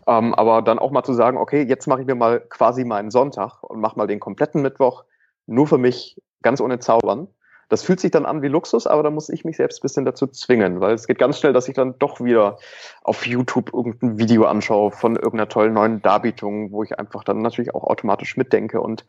[0.08, 3.12] Ähm, aber dann auch mal zu sagen, okay, jetzt mache ich mir mal quasi meinen
[3.12, 5.04] Sonntag und mache mal den kompletten Mittwoch
[5.46, 7.28] nur für mich, ganz ohne Zaubern
[7.70, 10.06] das fühlt sich dann an wie Luxus, aber da muss ich mich selbst ein bisschen
[10.06, 12.58] dazu zwingen, weil es geht ganz schnell, dass ich dann doch wieder
[13.04, 17.76] auf YouTube irgendein Video anschaue von irgendeiner tollen neuen Darbietung, wo ich einfach dann natürlich
[17.76, 19.06] auch automatisch mitdenke und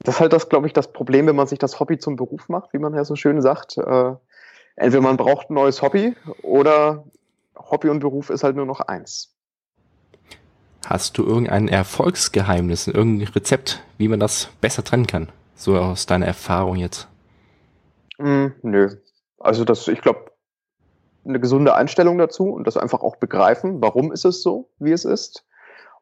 [0.00, 2.48] das ist halt das, glaube ich, das Problem, wenn man sich das Hobby zum Beruf
[2.48, 3.78] macht, wie man ja so schön sagt.
[3.78, 4.14] Äh,
[4.76, 7.04] entweder man braucht ein neues Hobby oder
[7.56, 9.34] Hobby und Beruf ist halt nur noch eins.
[10.86, 15.30] Hast du irgendein Erfolgsgeheimnis, irgendein Rezept, wie man das besser trennen kann?
[15.54, 17.08] So aus deiner Erfahrung jetzt.
[18.18, 18.96] Mm, nö.
[19.40, 20.30] Also das, ich glaube,
[21.26, 25.04] eine gesunde Einstellung dazu und das einfach auch begreifen, warum ist es so, wie es
[25.04, 25.44] ist.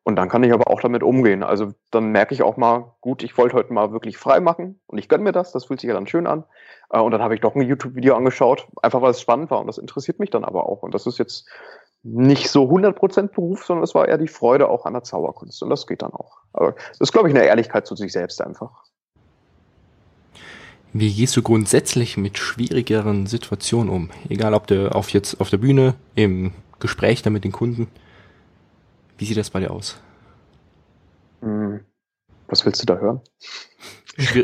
[0.06, 1.42] Und dann kann ich aber auch damit umgehen.
[1.42, 4.98] Also dann merke ich auch mal, gut, ich wollte heute mal wirklich frei machen und
[4.98, 6.44] ich gönne mir das, das fühlt sich ja dann schön an.
[6.90, 9.66] Äh, und dann habe ich doch ein YouTube-Video angeschaut, einfach weil es spannend war und
[9.66, 10.84] das interessiert mich dann aber auch.
[10.84, 11.48] Und das ist jetzt
[12.04, 15.70] nicht so 100% Beruf, sondern es war eher die Freude auch an der Zauberkunst und
[15.70, 16.38] das geht dann auch.
[16.52, 18.84] Aber das ist, glaube ich, eine Ehrlichkeit zu sich selbst einfach.
[20.92, 24.10] Wie gehst du grundsätzlich mit schwierigeren Situationen um?
[24.28, 27.88] Egal ob du auf jetzt auf der Bühne, im Gespräch dann mit den Kunden.
[29.18, 29.96] Wie sieht das bei dir aus?
[31.40, 31.80] Hm.
[32.48, 33.20] Was willst du da hören?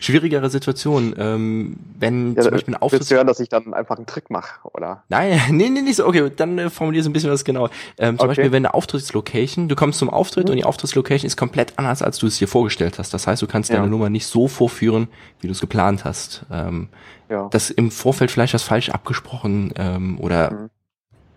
[0.00, 3.00] Schwierigere Situation, ähm, wenn ja, zum Beispiel ein Auftritt...
[3.00, 5.04] Willst du hören, dass ich dann einfach einen Trick mache, oder?
[5.08, 6.06] Nein, nee, nee, nicht so.
[6.06, 7.68] Okay, dann äh, formulier ein bisschen was genau.
[7.96, 8.26] Ähm, zum okay.
[8.28, 10.50] Beispiel, wenn eine Auftrittslocation, du kommst zum Auftritt mhm.
[10.50, 13.14] und die Auftrittslocation ist komplett anders, als du es dir vorgestellt hast.
[13.14, 13.76] Das heißt, du kannst ja.
[13.76, 15.08] deine Nummer nicht so vorführen,
[15.40, 16.44] wie du es geplant hast.
[16.50, 16.88] Ähm,
[17.28, 17.48] ja.
[17.50, 20.70] Das im Vorfeld vielleicht was falsch abgesprochen ähm, oder mhm.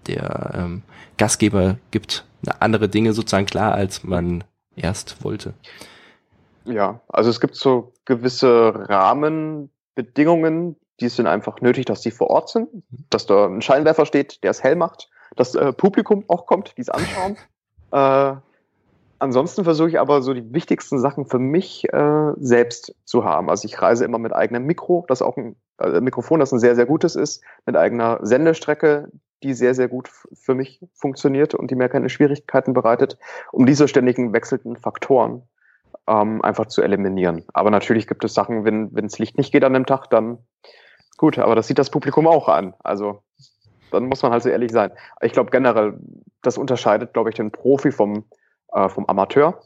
[0.07, 0.83] Der ähm,
[1.17, 2.25] Gastgeber gibt
[2.59, 4.43] andere Dinge sozusagen klar, als man
[4.75, 5.53] erst wollte.
[6.65, 12.49] Ja, also es gibt so gewisse Rahmenbedingungen, die sind einfach nötig, dass die vor Ort
[12.49, 12.69] sind,
[13.09, 16.81] dass da ein Scheinwerfer steht, der es hell macht, dass äh, Publikum auch kommt, die
[16.81, 17.37] es anschauen.
[17.91, 18.35] äh,
[19.19, 23.49] ansonsten versuche ich aber so die wichtigsten Sachen für mich äh, selbst zu haben.
[23.49, 26.75] Also ich reise immer mit eigenem Mikro, das auch ein äh, Mikrofon, das ein sehr,
[26.75, 29.09] sehr gutes ist, mit eigener Sendestrecke,
[29.43, 33.17] die sehr, sehr gut für mich funktioniert und die mir keine Schwierigkeiten bereitet,
[33.51, 35.43] um diese ständigen wechselnden Faktoren
[36.08, 37.43] ähm, einfach zu eliminieren.
[37.53, 40.39] Aber natürlich gibt es Sachen, wenn das Licht nicht geht an dem Tag, dann
[41.17, 42.73] gut, aber das sieht das Publikum auch an.
[42.84, 43.21] Also
[43.91, 44.91] dann muss man halt so ehrlich sein.
[45.21, 45.99] Ich glaube generell,
[46.41, 48.25] das unterscheidet, glaube ich, den Profi vom,
[48.71, 49.62] äh, vom Amateur.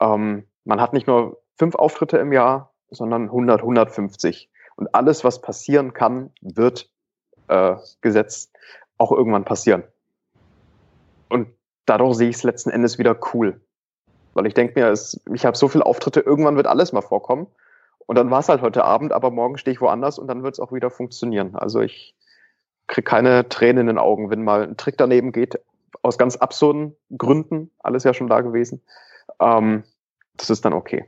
[0.00, 4.50] Ähm, man hat nicht nur fünf Auftritte im Jahr, sondern 100, 150.
[4.76, 6.90] Und alles, was passieren kann, wird
[7.48, 8.52] äh, gesetzt
[8.98, 9.84] auch irgendwann passieren.
[11.28, 11.48] Und
[11.86, 13.60] dadurch sehe ich es letzten Endes wieder cool.
[14.34, 17.46] Weil ich denke mir, es, ich habe so viele Auftritte, irgendwann wird alles mal vorkommen.
[18.06, 20.54] Und dann war es halt heute Abend, aber morgen stehe ich woanders und dann wird
[20.54, 21.56] es auch wieder funktionieren.
[21.56, 22.14] Also ich
[22.86, 25.58] kriege keine Tränen in den Augen, wenn mal ein Trick daneben geht,
[26.02, 28.82] aus ganz absurden Gründen, alles ja schon da gewesen.
[29.40, 29.82] Ähm,
[30.36, 31.04] das ist dann okay.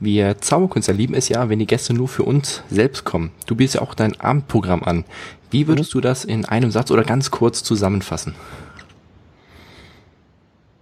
[0.00, 3.32] Wir Zauberkünstler lieben es ja, wenn die Gäste nur für uns selbst kommen.
[3.46, 5.04] Du bietest ja auch dein Abendprogramm an.
[5.50, 8.34] Wie würdest du das in einem Satz oder ganz kurz zusammenfassen?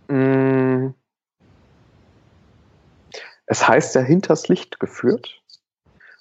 [0.09, 0.89] Mm.
[3.47, 5.41] Es heißt ja hinters Licht geführt.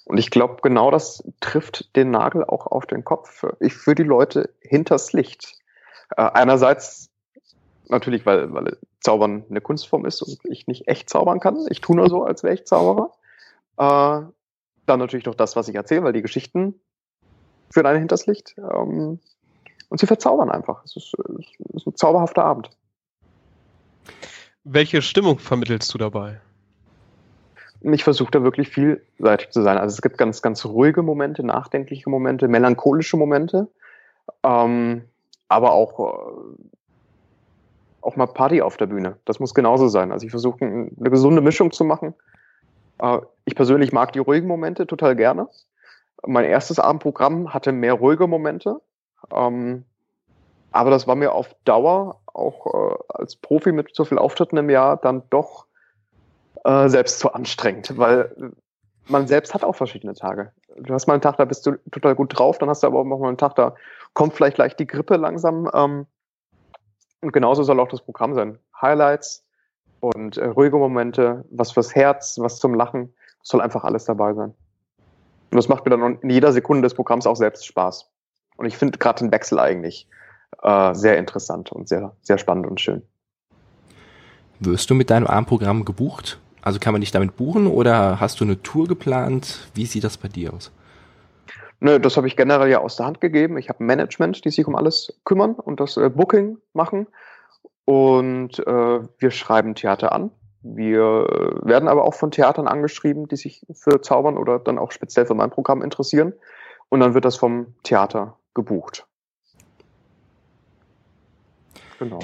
[0.04, 3.44] Und ich glaube, genau das trifft den Nagel auch auf den Kopf.
[3.58, 5.60] Ich führe die Leute hinters Licht.
[6.16, 7.10] Äh, einerseits
[7.88, 11.66] natürlich, weil, weil Zaubern eine Kunstform ist und ich nicht echt zaubern kann.
[11.68, 13.12] Ich tue nur so, als wäre ich Zauberer.
[13.76, 14.26] Äh,
[14.86, 16.80] dann natürlich doch das, was ich erzähle, weil die Geschichten
[17.70, 18.56] führen einen hinters Licht.
[18.58, 19.20] Ähm,
[19.88, 20.84] und sie verzaubern einfach.
[20.84, 22.70] Es ist, es ist ein zauberhafter Abend.
[24.64, 26.40] Welche Stimmung vermittelst du dabei?
[27.82, 29.78] Ich versuche da wirklich vielseitig zu sein.
[29.78, 33.68] Also es gibt ganz, ganz ruhige Momente, nachdenkliche Momente, melancholische Momente,
[34.42, 35.04] ähm,
[35.48, 36.66] aber auch äh,
[38.06, 39.16] auch mal Party auf der Bühne.
[39.24, 40.12] Das muss genauso sein.
[40.12, 42.14] Also ich versuche eine gesunde Mischung zu machen.
[42.98, 45.48] Äh, ich persönlich mag die ruhigen Momente total gerne.
[46.26, 48.80] Mein erstes Abendprogramm hatte mehr ruhige Momente.
[49.32, 49.84] Ähm,
[50.72, 54.70] aber das war mir auf Dauer, auch äh, als Profi mit so viel Auftritten im
[54.70, 55.66] Jahr, dann doch
[56.64, 58.52] äh, selbst zu anstrengend, weil
[59.08, 60.52] man selbst hat auch verschiedene Tage.
[60.76, 62.98] Du hast mal einen Tag, da bist du total gut drauf, dann hast du aber
[62.98, 63.74] auch mal einen Tag, da
[64.12, 66.06] kommt vielleicht gleich die Grippe langsam.
[67.26, 68.56] Und genauso soll auch das Programm sein.
[68.80, 69.44] Highlights
[69.98, 73.12] und äh, ruhige Momente, was fürs Herz, was zum Lachen,
[73.42, 74.54] soll einfach alles dabei sein.
[75.50, 78.08] Und das macht mir dann in jeder Sekunde des Programms auch selbst Spaß.
[78.58, 80.06] Und ich finde gerade den Wechsel eigentlich
[80.62, 83.02] äh, sehr interessant und sehr, sehr spannend und schön.
[84.60, 86.38] Wirst du mit deinem Abendprogramm gebucht?
[86.62, 89.66] Also kann man dich damit buchen oder hast du eine Tour geplant?
[89.74, 90.70] Wie sieht das bei dir aus?
[91.80, 93.58] Nö, das habe ich generell ja aus der Hand gegeben.
[93.58, 97.06] Ich habe Management, die sich um alles kümmern und das äh, Booking machen.
[97.84, 100.30] Und äh, wir schreiben Theater an.
[100.62, 104.90] Wir äh, werden aber auch von Theatern angeschrieben, die sich für Zaubern oder dann auch
[104.90, 106.32] speziell für mein Programm interessieren.
[106.88, 109.06] Und dann wird das vom Theater gebucht.
[111.98, 112.20] Genau.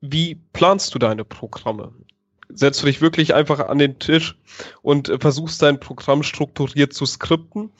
[0.00, 1.92] Wie planst du deine Programme?
[2.50, 4.38] Setzt du dich wirklich einfach an den Tisch
[4.82, 7.72] und äh, versuchst dein Programm strukturiert zu skripten?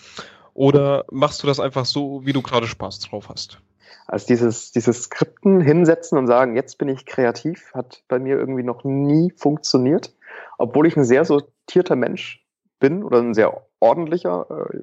[0.54, 3.60] Oder machst du das einfach so, wie du gerade Spaß drauf hast?
[4.06, 8.62] Also dieses, dieses Skripten hinsetzen und sagen, jetzt bin ich kreativ, hat bei mir irgendwie
[8.62, 10.14] noch nie funktioniert.
[10.58, 12.44] Obwohl ich ein sehr sortierter Mensch
[12.78, 14.46] bin oder ein sehr ordentlicher.
[14.50, 14.78] Äh,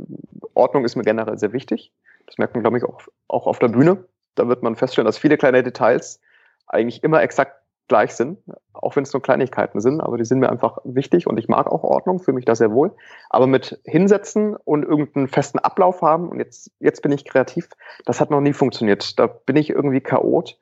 [0.54, 1.94] Ordnung ist mir generell sehr wichtig.
[2.26, 4.06] Das merkt man, glaube ich, auch, auch auf der Bühne.
[4.36, 6.20] Da wird man feststellen, dass viele kleine Details
[6.68, 7.61] eigentlich immer exakt
[7.92, 8.40] gleich sind,
[8.72, 11.68] auch wenn es nur Kleinigkeiten sind, aber die sind mir einfach wichtig und ich mag
[11.68, 12.94] auch Ordnung, fühle mich da sehr wohl.
[13.30, 17.68] Aber mit hinsetzen und irgendeinen festen Ablauf haben und jetzt, jetzt bin ich kreativ,
[18.06, 19.20] das hat noch nie funktioniert.
[19.20, 20.58] Da bin ich irgendwie chaot.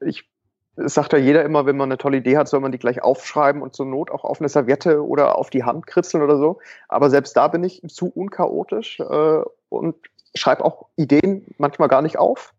[0.00, 0.28] Ich
[0.76, 3.00] es sagt ja jeder immer, wenn man eine tolle Idee hat, soll man die gleich
[3.00, 6.58] aufschreiben und zur Not auch auf eine Serviette oder auf die Hand kritzeln oder so.
[6.88, 9.94] Aber selbst da bin ich zu unchaotisch äh, und
[10.34, 12.52] schreibe auch Ideen manchmal gar nicht auf.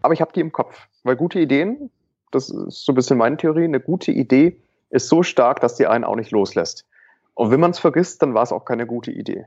[0.00, 0.88] Aber ich habe die im Kopf.
[1.04, 1.92] Weil gute Ideen,
[2.32, 4.56] das ist so ein bisschen meine Theorie, eine gute Idee
[4.90, 6.86] ist so stark, dass die einen auch nicht loslässt.
[7.34, 9.46] Und wenn man es vergisst, dann war es auch keine gute Idee.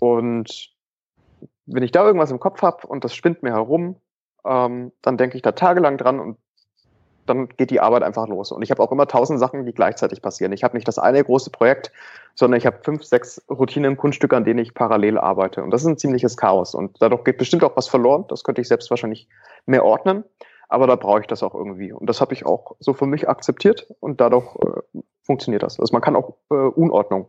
[0.00, 0.70] Und
[1.66, 3.96] wenn ich da irgendwas im Kopf habe und das spinnt mir herum,
[4.44, 6.36] ähm, dann denke ich da tagelang dran und
[7.26, 8.52] dann geht die Arbeit einfach los.
[8.52, 10.52] Und ich habe auch immer tausend Sachen, die gleichzeitig passieren.
[10.52, 11.90] Ich habe nicht das eine große Projekt,
[12.34, 15.62] sondern ich habe fünf, sechs Routinen-Kunststücke, an denen ich parallel arbeite.
[15.62, 16.74] Und das ist ein ziemliches Chaos.
[16.74, 18.26] Und dadurch geht bestimmt auch was verloren.
[18.28, 19.26] Das könnte ich selbst wahrscheinlich
[19.64, 20.24] mehr ordnen.
[20.68, 21.92] Aber da brauche ich das auch irgendwie.
[21.92, 25.78] Und das habe ich auch so für mich akzeptiert und dadurch äh, funktioniert das.
[25.80, 27.28] Also man kann auch äh, Unordnung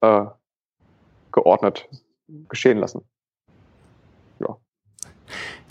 [0.00, 0.24] äh,
[1.32, 1.88] geordnet
[2.48, 3.02] geschehen lassen.
[4.38, 4.56] Ja.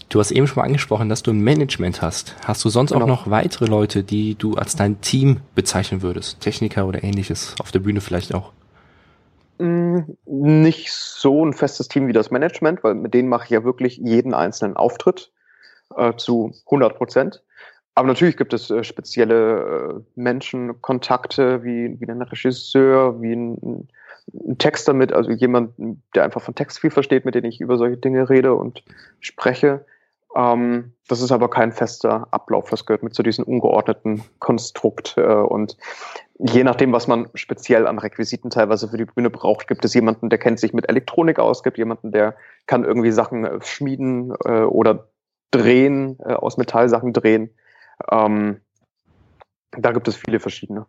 [0.09, 2.35] Du hast eben schon mal angesprochen, dass du ein Management hast.
[2.45, 3.03] Hast du sonst genau.
[3.03, 6.41] auch noch weitere Leute, die du als dein Team bezeichnen würdest?
[6.41, 7.55] Techniker oder ähnliches?
[7.59, 8.51] Auf der Bühne vielleicht auch?
[9.59, 13.63] Mm, nicht so ein festes Team wie das Management, weil mit denen mache ich ja
[13.63, 15.31] wirklich jeden einzelnen Auftritt
[15.97, 17.43] äh, zu 100 Prozent.
[17.95, 23.87] Aber natürlich gibt es äh, spezielle äh, Menschenkontakte, wie, wie ein Regisseur, wie ein,
[24.43, 25.73] ein Texter mit, also jemand,
[26.15, 28.83] der einfach von Text viel versteht, mit dem ich über solche Dinge rede und
[29.19, 29.85] spreche.
[30.35, 32.69] Ähm, das ist aber kein fester Ablauf.
[32.69, 35.15] Das gehört mit zu diesem ungeordneten Konstrukt.
[35.17, 35.75] Äh, und
[36.39, 40.29] je nachdem, was man speziell an Requisiten teilweise für die Bühne braucht, gibt es jemanden,
[40.29, 42.35] der kennt sich mit Elektronik aus, gibt jemanden, der
[42.67, 45.09] kann irgendwie Sachen äh, schmieden äh, oder
[45.51, 47.51] drehen, äh, aus Metallsachen drehen.
[48.09, 48.61] Ähm,
[49.71, 50.85] da gibt es viele verschiedene.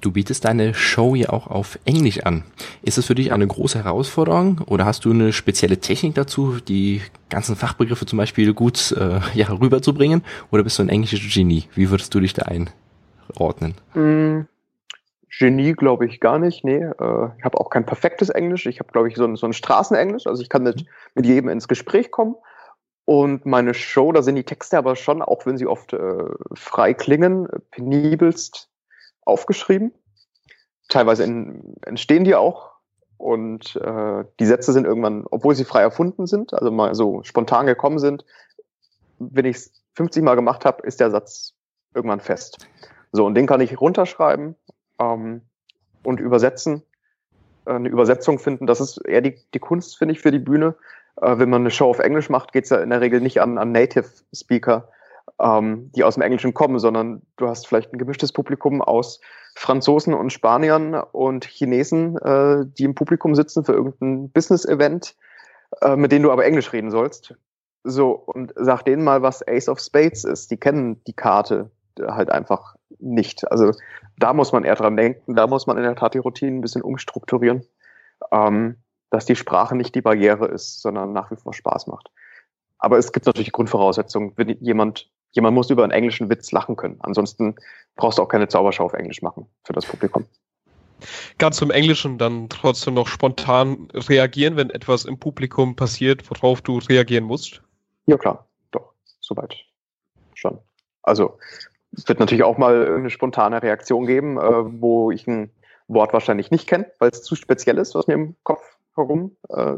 [0.00, 2.44] Du bietest deine Show ja auch auf Englisch an.
[2.82, 7.00] Ist es für dich eine große Herausforderung oder hast du eine spezielle Technik dazu, die
[7.30, 10.22] ganzen Fachbegriffe zum Beispiel gut äh, ja, rüberzubringen?
[10.50, 11.64] Oder bist du ein englisches Genie?
[11.74, 13.76] Wie würdest du dich da einordnen?
[13.94, 14.46] Mm,
[15.38, 16.64] Genie glaube ich gar nicht.
[16.64, 18.66] Nee, äh, ich habe auch kein perfektes Englisch.
[18.66, 20.26] Ich habe, glaube ich, so ein, so ein Straßenenglisch.
[20.26, 22.36] Also ich kann mit, mit jedem ins Gespräch kommen.
[23.04, 26.94] Und meine Show, da sind die Texte aber schon, auch wenn sie oft äh, frei
[26.94, 28.70] klingen, penibelst
[29.22, 29.92] aufgeschrieben.
[30.88, 32.72] Teilweise in, entstehen die auch.
[33.16, 37.66] Und äh, die Sätze sind irgendwann, obwohl sie frei erfunden sind, also mal so spontan
[37.66, 38.24] gekommen sind,
[39.18, 41.54] wenn ich es 50 Mal gemacht habe, ist der Satz
[41.94, 42.66] irgendwann fest.
[43.12, 44.56] So, und den kann ich runterschreiben
[45.00, 45.42] ähm,
[46.02, 46.82] und übersetzen.
[47.66, 50.74] Äh, eine Übersetzung finden, das ist eher die, die Kunst, finde ich, für die Bühne.
[51.20, 53.40] Äh, wenn man eine Show auf Englisch macht, geht es ja in der Regel nicht
[53.40, 54.88] an, an Native Speaker,
[55.40, 59.20] ähm, die aus dem Englischen kommen, sondern du hast vielleicht ein gemischtes Publikum aus
[59.56, 65.14] Franzosen und Spaniern und Chinesen, äh, die im Publikum sitzen für irgendein Business-Event,
[65.80, 67.34] äh, mit denen du aber Englisch reden sollst.
[67.84, 70.50] So, und sag denen mal, was Ace of Spades ist.
[70.50, 73.50] Die kennen die Karte halt einfach nicht.
[73.50, 73.72] Also
[74.18, 76.62] da muss man eher dran denken, da muss man in der Tat die Routinen ein
[76.62, 77.64] bisschen umstrukturieren,
[78.30, 78.76] ähm,
[79.10, 82.10] dass die Sprache nicht die Barriere ist, sondern nach wie vor Spaß macht.
[82.78, 86.96] Aber es gibt natürlich Grundvoraussetzungen, wenn jemand jemand muss über einen englischen Witz lachen können.
[87.00, 87.56] Ansonsten
[87.96, 90.26] brauchst du auch keine Zauberschau auf Englisch machen für das Publikum.
[91.38, 96.78] Ganz zum Englischen dann trotzdem noch spontan reagieren, wenn etwas im Publikum passiert, worauf du
[96.78, 97.62] reagieren musst?
[98.06, 99.54] Ja klar, doch, soweit
[100.34, 100.58] schon.
[101.02, 101.38] Also
[101.96, 105.50] es wird natürlich auch mal eine spontane Reaktion geben, äh, wo ich ein
[105.88, 108.62] Wort wahrscheinlich nicht kenne, weil es zu speziell ist, was mir im Kopf
[108.94, 109.76] herum äh.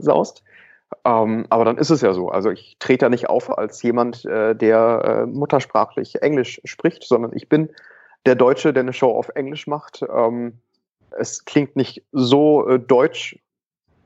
[1.04, 2.28] Ähm, aber dann ist es ja so.
[2.28, 7.32] Also ich trete ja nicht auf als jemand, äh, der äh, muttersprachlich Englisch spricht, sondern
[7.34, 7.70] ich bin
[8.24, 10.04] der Deutsche, der eine Show auf Englisch macht.
[10.08, 10.60] Ähm,
[11.10, 13.38] es klingt nicht so äh, deutsch,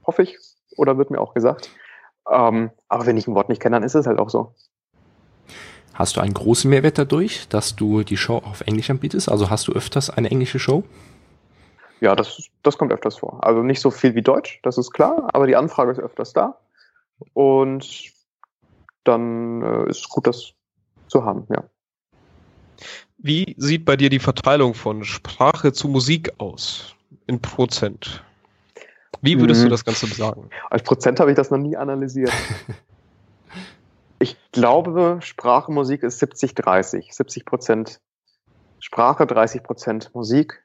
[0.06, 0.38] hoffe ich,
[0.76, 1.70] oder wird mir auch gesagt.
[2.30, 4.54] Ähm, aber wenn ich ein Wort nicht kenne, dann ist es halt auch so.
[5.94, 9.28] Hast du einen großen Mehrwert dadurch, dass du die Show auf Englisch anbietest?
[9.28, 10.84] Also hast du öfters eine englische Show?
[12.00, 13.44] Ja, das, das kommt öfters vor.
[13.44, 16.56] Also nicht so viel wie Deutsch, das ist klar, aber die Anfrage ist öfters da.
[17.34, 18.12] Und
[19.04, 20.54] dann äh, ist es gut, das
[21.08, 21.64] zu haben, ja.
[23.18, 26.94] Wie sieht bei dir die Verteilung von Sprache zu Musik aus?
[27.26, 28.24] In Prozent.
[29.20, 29.64] Wie würdest mhm.
[29.64, 30.48] du das Ganze sagen?
[30.70, 32.32] Als Prozent habe ich das noch nie analysiert.
[34.52, 37.12] glaube, Sprache, Musik ist 70-30.
[37.12, 38.00] 70 Prozent
[38.78, 40.64] Sprache, 30 Prozent Musik.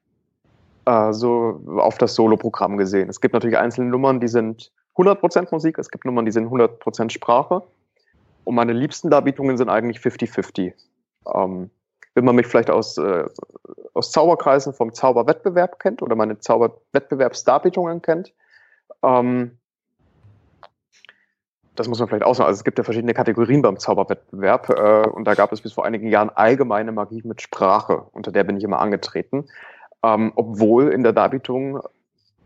[0.85, 3.09] Äh, so auf das Solo-Programm gesehen.
[3.09, 7.09] Es gibt natürlich einzelne Nummern, die sind 100% Musik, es gibt Nummern, die sind 100%
[7.09, 7.63] Sprache.
[8.43, 10.73] Und meine liebsten Darbietungen sind eigentlich 50-50.
[11.33, 11.71] Ähm,
[12.13, 13.25] wenn man mich vielleicht aus, äh,
[13.93, 18.31] aus Zauberkreisen vom Zauberwettbewerb kennt oder meine Zauberwettbewerbsdarbietungen kennt,
[19.01, 19.57] ähm,
[21.75, 22.47] das muss man vielleicht aussagen.
[22.47, 25.85] Also es gibt ja verschiedene Kategorien beim Zauberwettbewerb äh, und da gab es bis vor
[25.85, 29.45] einigen Jahren allgemeine Magie mit Sprache, unter der bin ich immer angetreten.
[30.03, 31.81] Ähm, obwohl in der Darbietung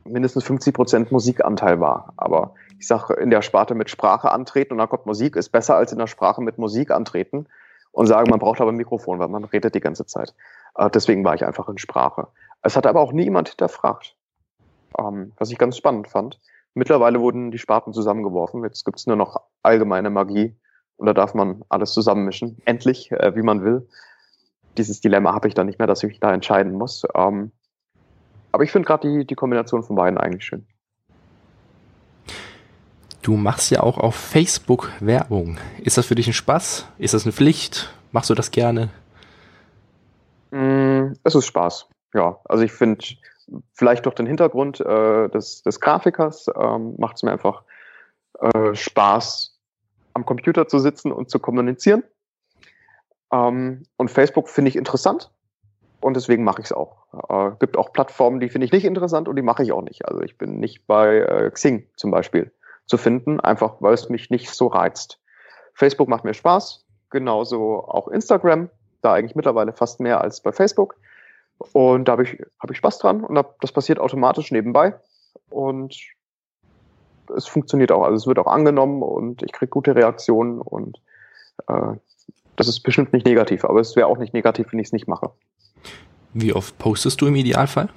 [0.06, 2.14] mindestens 50 Prozent Musikanteil war.
[2.18, 5.76] Aber ich sage, in der Sparte mit Sprache antreten und dann kommt Musik, ist besser
[5.76, 7.48] als in der Sprache mit Musik antreten
[7.92, 10.34] und sagen, man braucht aber ein Mikrofon, weil man redet die ganze Zeit.
[10.76, 12.28] Äh, deswegen war ich einfach in Sprache.
[12.62, 14.16] Es hat aber auch niemand hinterfragt,
[14.98, 16.40] ähm, was ich ganz spannend fand.
[16.80, 18.64] Mittlerweile wurden die Sparten zusammengeworfen.
[18.64, 20.56] Jetzt gibt's nur noch allgemeine Magie
[20.96, 22.58] und da darf man alles zusammenmischen.
[22.64, 23.90] Endlich, äh, wie man will.
[24.78, 27.04] Dieses Dilemma habe ich dann nicht mehr, dass ich mich da entscheiden muss.
[27.14, 27.52] Ähm,
[28.54, 30.66] aber ich finde gerade die, die Kombination von beiden eigentlich schön.
[33.24, 35.58] Du machst ja auch auf Facebook Werbung.
[35.84, 36.88] Ist das für dich ein Spaß?
[36.98, 37.94] Ist das eine Pflicht?
[38.14, 38.88] Machst du das gerne?
[40.52, 41.90] Mm, es ist Spaß.
[42.14, 43.04] Ja, also ich finde,
[43.74, 47.64] vielleicht durch den Hintergrund äh, des, des Grafikers ähm, macht es mir einfach
[48.40, 49.58] äh, Spaß,
[50.14, 52.04] am Computer zu sitzen und zu kommunizieren.
[53.32, 55.32] Ähm, und Facebook finde ich interessant
[56.02, 57.06] und deswegen mache ich es auch.
[57.30, 60.08] Äh, gibt auch Plattformen, die finde ich nicht interessant und die mache ich auch nicht.
[60.08, 62.52] Also ich bin nicht bei äh, Xing zum Beispiel
[62.86, 65.20] zu finden, einfach weil es mich nicht so reizt.
[65.74, 68.70] Facebook macht mir Spaß, genauso auch Instagram,
[69.02, 70.96] da eigentlich mittlerweile fast mehr als bei Facebook.
[71.74, 74.96] Und da habe ich, hab ich Spaß dran und das passiert automatisch nebenbei.
[75.50, 75.96] Und
[77.36, 78.04] es funktioniert auch.
[78.04, 81.00] Also es wird auch angenommen und ich kriege gute Reaktionen und
[81.68, 81.94] äh,
[82.56, 85.08] das ist bestimmt nicht negativ, aber es wäre auch nicht negativ, wenn ich es nicht
[85.08, 85.32] mache.
[86.34, 87.90] Wie oft postest du im Idealfall?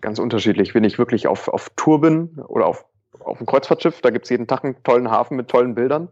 [0.00, 0.74] Ganz unterschiedlich.
[0.74, 2.84] Wenn ich wirklich auf, auf Tour bin oder auf,
[3.20, 6.08] auf einem Kreuzfahrtschiff, da gibt es jeden Tag einen tollen Hafen mit tollen Bildern.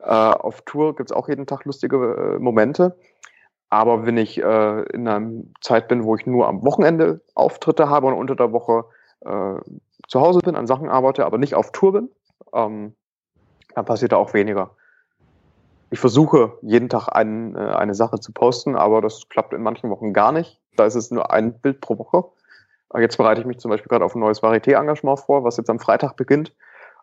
[0.00, 2.96] Äh, auf Tour gibt es auch jeden Tag lustige äh, Momente.
[3.70, 8.06] Aber wenn ich äh, in einer Zeit bin, wo ich nur am Wochenende Auftritte habe
[8.06, 8.84] und unter der Woche
[9.20, 9.54] äh,
[10.08, 12.10] zu Hause bin, an Sachen arbeite, aber nicht auf Tour bin,
[12.52, 12.94] ähm,
[13.74, 14.70] dann passiert da auch weniger.
[15.90, 19.90] Ich versuche jeden Tag ein, äh, eine Sache zu posten, aber das klappt in manchen
[19.90, 20.60] Wochen gar nicht.
[20.76, 22.24] Da ist es nur ein Bild pro Woche.
[22.96, 25.80] Jetzt bereite ich mich zum Beispiel gerade auf ein neues Varieté-Engagement vor, was jetzt am
[25.80, 26.54] Freitag beginnt.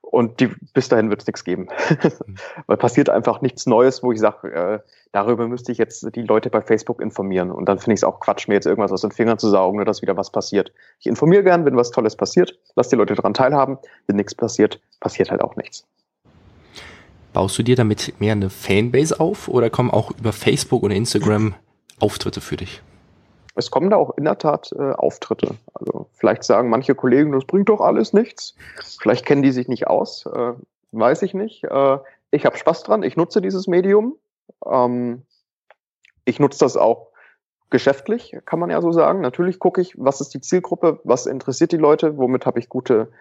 [0.04, 1.70] Und die, bis dahin wird es nichts geben.
[2.68, 4.80] Weil passiert einfach nichts Neues, wo ich sage, äh,
[5.12, 7.50] darüber müsste ich jetzt die Leute bei Facebook informieren.
[7.50, 9.78] Und dann finde ich es auch Quatsch, mir jetzt irgendwas aus den Fingern zu saugen,
[9.78, 10.72] nur dass wieder was passiert.
[11.00, 13.80] Ich informiere gern, wenn was Tolles passiert, lass die Leute daran teilhaben.
[14.06, 15.86] Wenn nichts passiert, passiert halt auch nichts.
[17.32, 21.56] Baust du dir damit mehr eine Fanbase auf oder kommen auch über Facebook oder Instagram
[22.00, 22.84] Auftritte für dich?
[23.56, 25.56] Es kommen da auch in der Tat äh, Auftritte.
[25.74, 28.56] Also vielleicht sagen manche Kollegen, das bringt doch alles nichts.
[29.00, 30.54] Vielleicht kennen die sich nicht aus, äh,
[30.92, 31.64] weiß ich nicht.
[31.64, 31.98] Äh,
[32.32, 34.16] ich habe Spaß dran, ich nutze dieses Medium.
[34.66, 35.24] Ähm,
[36.26, 37.10] ich nutze das auch
[37.70, 39.22] geschäftlich, kann man ja so sagen.
[39.22, 43.12] Natürlich gucke ich, was ist die Zielgruppe, was interessiert die Leute, womit habe ich gute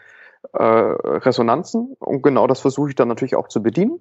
[0.53, 1.97] äh, Resonanzen.
[1.99, 4.01] Und genau das versuche ich dann natürlich auch zu bedienen,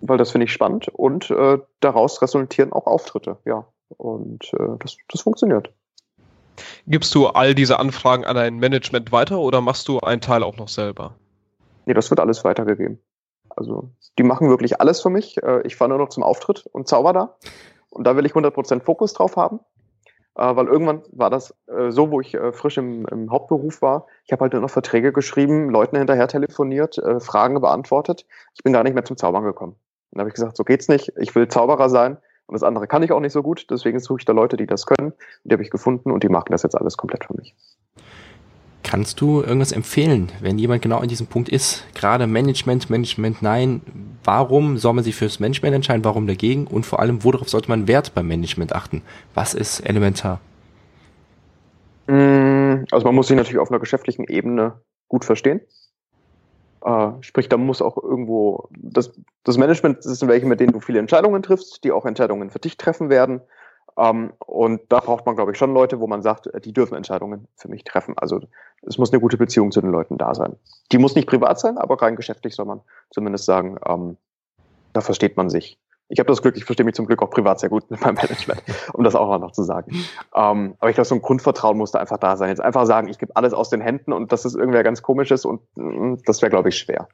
[0.00, 0.88] weil das finde ich spannend.
[0.88, 3.66] Und äh, daraus resultieren auch Auftritte, ja.
[3.96, 5.72] Und äh, das, das funktioniert.
[6.86, 10.56] Gibst du all diese Anfragen an dein Management weiter oder machst du einen Teil auch
[10.56, 11.14] noch selber?
[11.86, 12.98] Nee, das wird alles weitergegeben.
[13.56, 15.42] Also die machen wirklich alles für mich.
[15.42, 17.36] Äh, ich fahre nur noch zum Auftritt und zauber da.
[17.90, 19.60] Und da will ich 100% Fokus drauf haben.
[20.36, 24.06] Äh, weil irgendwann war das äh, so, wo ich frisch im, im Hauptberuf war.
[24.24, 28.26] Ich habe halt nur noch Verträge geschrieben, Leuten hinterher telefoniert, Fragen beantwortet.
[28.54, 29.76] Ich bin gar nicht mehr zum Zaubern gekommen.
[30.10, 31.12] Dann habe ich gesagt, so geht's nicht.
[31.18, 32.18] Ich will Zauberer sein.
[32.48, 34.66] Und das andere kann ich auch nicht so gut, deswegen suche ich da Leute, die
[34.66, 35.12] das können.
[35.44, 37.54] Die habe ich gefunden und die machen das jetzt alles komplett für mich.
[38.82, 41.84] Kannst du irgendwas empfehlen, wenn jemand genau in diesem Punkt ist?
[41.94, 43.82] Gerade Management, Management, nein.
[44.24, 46.04] Warum soll man sich fürs Management entscheiden?
[46.06, 46.66] Warum dagegen?
[46.66, 49.02] Und vor allem, worauf sollte man Wert beim Management achten?
[49.34, 50.40] Was ist elementar?
[52.06, 55.60] Mm, also man muss sich natürlich auf einer geschäftlichen Ebene gut verstehen.
[56.84, 59.12] Äh, sprich, da muss auch irgendwo das,
[59.44, 62.58] das Management das sind welche, mit denen du viele Entscheidungen triffst, die auch Entscheidungen für
[62.58, 63.40] dich treffen werden.
[63.96, 66.94] Ähm, und da braucht man, glaube ich, schon Leute, wo man sagt, äh, die dürfen
[66.94, 68.14] Entscheidungen für mich treffen.
[68.16, 68.40] Also
[68.82, 70.56] es muss eine gute Beziehung zu den Leuten da sein.
[70.92, 74.16] Die muss nicht privat sein, aber rein geschäftlich soll man zumindest sagen, ähm,
[74.92, 75.78] da versteht man sich.
[76.08, 78.14] Ich habe das Glück, ich verstehe mich zum Glück auch privat sehr gut mit meinem
[78.14, 78.62] Management,
[78.94, 79.92] um das auch noch zu sagen.
[80.34, 82.48] Ähm, aber ich glaube, so ein Grundvertrauen muss da einfach da sein.
[82.48, 85.44] Jetzt einfach sagen, ich gebe alles aus den Händen und das ist irgendwer ganz komisches
[85.44, 87.08] und mh, mm, das wäre, glaube ich, schwer.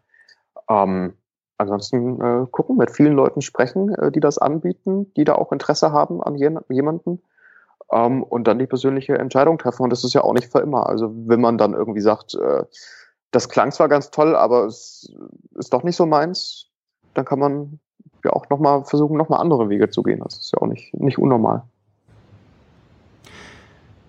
[0.68, 1.14] Ähm,
[1.58, 5.92] ansonsten äh, gucken, mit vielen Leuten sprechen, äh, die das anbieten, die da auch Interesse
[5.92, 7.22] haben an jen jemanden
[7.90, 9.82] ähm, und dann die persönliche Entscheidung treffen.
[9.82, 10.88] Und das ist ja auch nicht für immer.
[10.88, 12.64] Also wenn man dann irgendwie sagt, äh,
[13.30, 15.12] das klang zwar ganz toll, aber es
[15.56, 16.70] ist doch nicht so meins,
[17.14, 17.80] dann kann man
[18.24, 20.20] ja auch nochmal versuchen, nochmal andere Wege zu gehen.
[20.22, 21.62] Das ist ja auch nicht, nicht unnormal.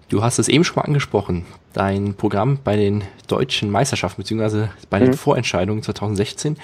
[0.10, 5.00] Du hast es eben schon mal angesprochen, dein Programm bei den deutschen Meisterschaften beziehungsweise bei
[5.00, 5.14] den mhm.
[5.14, 6.58] Vorentscheidungen 2016.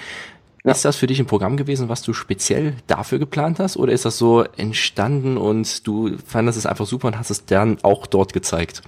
[0.64, 0.70] Ja.
[0.70, 3.76] Ist das für dich ein Programm gewesen, was du speziell dafür geplant hast?
[3.76, 7.78] Oder ist das so entstanden und du fandest es einfach super und hast es dann
[7.82, 8.82] auch dort gezeigt?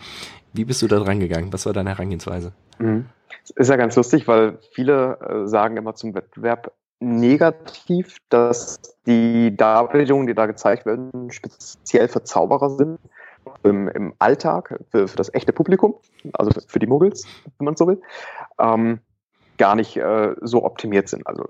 [0.52, 1.52] Wie bist du da dran gegangen?
[1.52, 2.52] Was war deine Herangehensweise?
[2.78, 3.06] Mhm.
[3.56, 10.26] Ist ja ganz lustig, weil viele äh, sagen immer zum Wettbewerb, negativ, dass die Darbietungen,
[10.26, 12.98] die da gezeigt werden, speziell für Zauberer sind,
[13.62, 15.94] im, im Alltag, für, für, das echte Publikum,
[16.32, 17.26] also für, die Muggels,
[17.58, 18.00] wenn man so will,
[18.58, 19.00] ähm,
[19.58, 21.26] gar nicht äh, so optimiert sind.
[21.26, 21.44] Also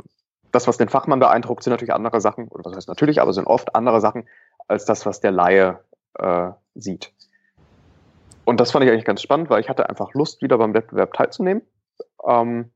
[0.51, 3.47] das, was den Fachmann beeindruckt, sind natürlich andere Sachen, oder was heißt natürlich, aber sind
[3.47, 4.29] oft andere Sachen
[4.69, 5.81] als das, was der Laie
[6.19, 7.13] äh, sieht.
[8.45, 11.15] Und das fand ich eigentlich ganz spannend, weil ich hatte einfach Lust, wieder beim Wettbewerb
[11.15, 11.63] teilzunehmen.
[12.27, 12.71] Ähm,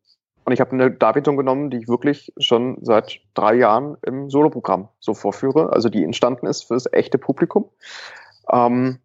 [0.48, 4.88] und ich habe eine Darbietung genommen, die ich wirklich schon seit drei Jahren im Soloprogramm
[4.98, 7.68] so vorführe, also die entstanden ist für das echte Publikum.
[8.50, 8.98] Ähm,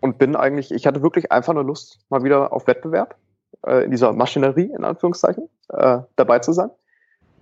[0.00, 3.16] und bin eigentlich, ich hatte wirklich einfach nur Lust, mal wieder auf Wettbewerb,
[3.66, 6.68] äh, in dieser Maschinerie, in Anführungszeichen, äh, dabei zu sein.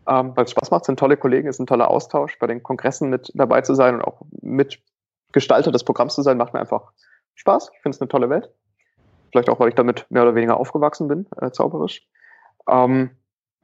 [0.07, 3.11] Ähm, weil es Spaß macht, sind tolle Kollegen, ist ein toller Austausch, bei den Kongressen
[3.11, 4.81] mit dabei zu sein und auch mit
[5.33, 6.93] Gestalter des Programms zu sein, macht mir einfach
[7.35, 7.73] Spaß.
[7.75, 8.53] Ich finde es eine tolle Welt.
[9.33, 12.07] Vielleicht auch, weil ich damit mehr oder weniger aufgewachsen bin, äh, zauberisch.
[12.69, 13.11] Ähm,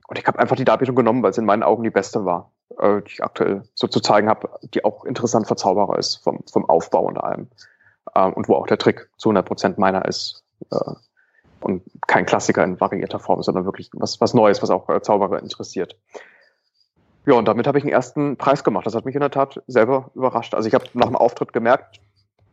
[0.09, 2.51] und ich habe einfach die Darbietung genommen, weil es in meinen Augen die beste war,
[2.79, 6.41] äh, die ich aktuell so zu zeigen habe, die auch interessant für Zauberer ist, vom,
[6.51, 7.49] vom Aufbau und allem.
[8.15, 10.43] Ähm, und wo auch der Trick zu 100 Prozent meiner ist.
[10.73, 10.93] Äh,
[11.61, 15.43] und kein Klassiker in variierter Form, sondern wirklich was, was Neues, was auch äh, Zauberer
[15.43, 15.99] interessiert.
[17.27, 18.87] Ja, und damit habe ich einen ersten Preis gemacht.
[18.87, 20.55] Das hat mich in der Tat selber überrascht.
[20.55, 22.01] Also ich habe nach dem Auftritt gemerkt,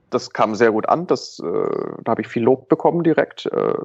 [0.09, 1.07] das kam sehr gut an.
[1.07, 1.69] Das, äh,
[2.03, 3.45] da habe ich viel Lob bekommen direkt.
[3.45, 3.75] Äh,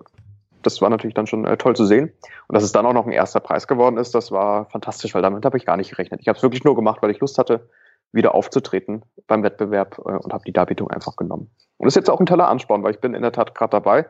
[0.63, 2.13] das war natürlich dann schon äh, toll zu sehen.
[2.49, 5.23] Und dass es dann auch noch ein erster Preis geworden ist, das war fantastisch, weil
[5.23, 6.21] damit habe ich gar nicht gerechnet.
[6.21, 7.69] Ich habe es wirklich nur gemacht, weil ich Lust hatte,
[8.13, 11.51] wieder aufzutreten beim Wettbewerb äh, und habe die Darbietung einfach genommen.
[11.79, 13.71] Und das ist jetzt auch ein toller Ansporn, weil ich bin in der Tat gerade
[13.71, 14.07] dabei,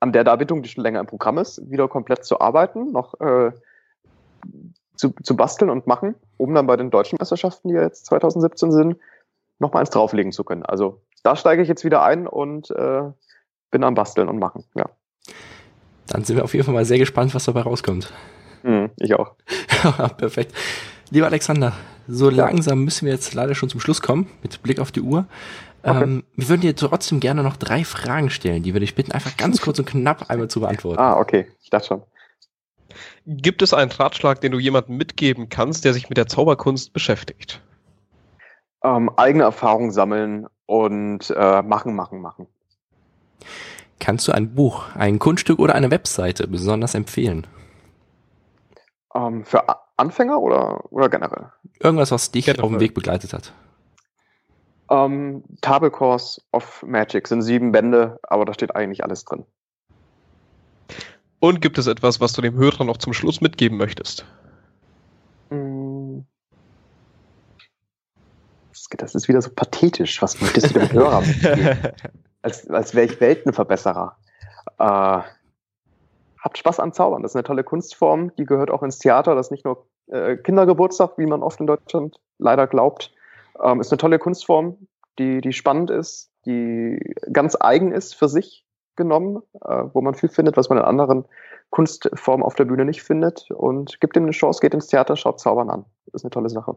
[0.00, 3.52] an der Darbietung, die schon länger im Programm ist, wieder komplett zu arbeiten, noch äh,
[4.96, 8.96] zu, zu basteln und machen, um dann bei den deutschen Meisterschaften, die jetzt 2017 sind,
[9.58, 10.64] nochmal eins drauflegen zu können.
[10.64, 13.02] Also da steige ich jetzt wieder ein und äh,
[13.70, 14.90] bin am Basteln und machen, ja.
[16.06, 18.12] Dann sind wir auf jeden Fall mal sehr gespannt, was dabei rauskommt.
[18.62, 19.32] Mhm, ich auch.
[20.16, 20.52] Perfekt.
[21.10, 21.74] Lieber Alexander,
[22.08, 25.26] so langsam müssen wir jetzt leider schon zum Schluss kommen, mit Blick auf die Uhr.
[25.82, 26.02] Okay.
[26.02, 29.36] Ähm, wir würden dir trotzdem gerne noch drei Fragen stellen, die würde ich bitten, einfach
[29.36, 30.98] ganz kurz und knapp einmal zu beantworten.
[30.98, 31.46] Ah, okay.
[31.62, 32.02] Ich dachte schon.
[33.26, 37.60] Gibt es einen Ratschlag, den du jemandem mitgeben kannst, der sich mit der Zauberkunst beschäftigt?
[38.82, 42.46] Ähm, eigene Erfahrungen sammeln und äh, machen, machen, machen.
[44.00, 47.46] Kannst du ein Buch, ein Kunststück oder eine Webseite besonders empfehlen?
[49.14, 49.64] Ähm, für
[49.96, 51.52] Anfänger oder, oder generell?
[51.78, 52.64] Irgendwas, was dich generell.
[52.64, 53.52] auf dem Weg begleitet hat.
[54.90, 59.44] Ähm, Table Course of Magic sind sieben Bände, aber da steht eigentlich alles drin.
[61.40, 64.26] Und gibt es etwas, was du dem Hörer noch zum Schluss mitgeben möchtest?
[65.50, 66.26] Hm.
[68.96, 70.22] Das ist wieder so pathetisch.
[70.22, 71.78] Was möchtest du dem Hörer mitgeben?
[72.44, 74.16] als, als wäre ich Weltenverbesserer.
[74.78, 75.20] Äh,
[76.38, 77.22] habt Spaß am Zaubern.
[77.22, 78.36] Das ist eine tolle Kunstform.
[78.36, 79.34] Die gehört auch ins Theater.
[79.34, 83.12] Das ist nicht nur äh, Kindergeburtstag, wie man oft in Deutschland leider glaubt.
[83.62, 84.86] Ähm, ist eine tolle Kunstform,
[85.18, 88.66] die, die spannend ist, die ganz eigen ist für sich
[88.96, 91.24] genommen, äh, wo man viel findet, was man in anderen
[91.70, 93.50] Kunstformen auf der Bühne nicht findet.
[93.50, 95.86] Und gibt ihm eine Chance, geht ins Theater, schaut Zaubern an.
[96.06, 96.76] Das ist eine tolle Sache.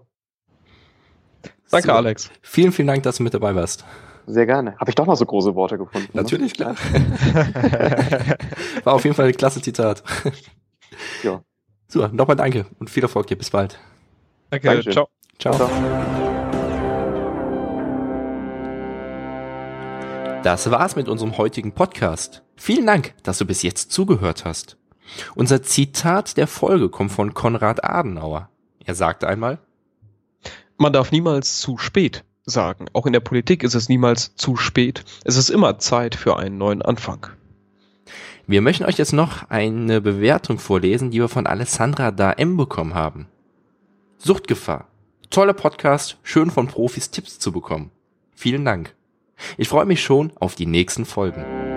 [1.70, 1.94] Danke, so.
[1.94, 2.32] Alex.
[2.42, 3.84] Vielen, vielen Dank, dass du mit dabei warst.
[4.30, 4.76] Sehr gerne.
[4.78, 6.10] Habe ich doch noch so große Worte gefunden.
[6.14, 6.22] Ne?
[6.22, 6.76] Natürlich, klar.
[8.84, 10.04] War auf jeden Fall ein klasse Zitat.
[11.24, 11.42] Ja.
[11.88, 13.38] So, nochmal danke und viel Erfolg dir.
[13.38, 13.80] Bis bald.
[14.50, 14.68] Danke.
[14.68, 14.92] Dankeschön.
[14.92, 15.08] Ciao.
[15.40, 15.56] Ciao.
[15.56, 15.70] Ciao.
[20.44, 22.44] Das war's mit unserem heutigen Podcast.
[22.58, 24.76] Vielen Dank, dass du bis jetzt zugehört hast.
[25.36, 28.50] Unser Zitat der Folge kommt von Konrad Adenauer.
[28.84, 29.60] Er sagte einmal,
[30.76, 32.88] man darf niemals zu spät sagen.
[32.94, 35.04] Auch in der Politik ist es niemals zu spät.
[35.24, 37.28] Es ist immer Zeit für einen neuen Anfang.
[38.48, 42.96] Wir möchten euch jetzt noch eine Bewertung vorlesen, die wir von Alessandra da M bekommen
[42.96, 43.28] haben.
[44.18, 44.88] Suchtgefahr.
[45.30, 47.92] Toller Podcast, schön von Profis Tipps zu bekommen.
[48.34, 48.96] Vielen Dank.
[49.58, 51.77] Ich freue mich schon auf die nächsten Folgen.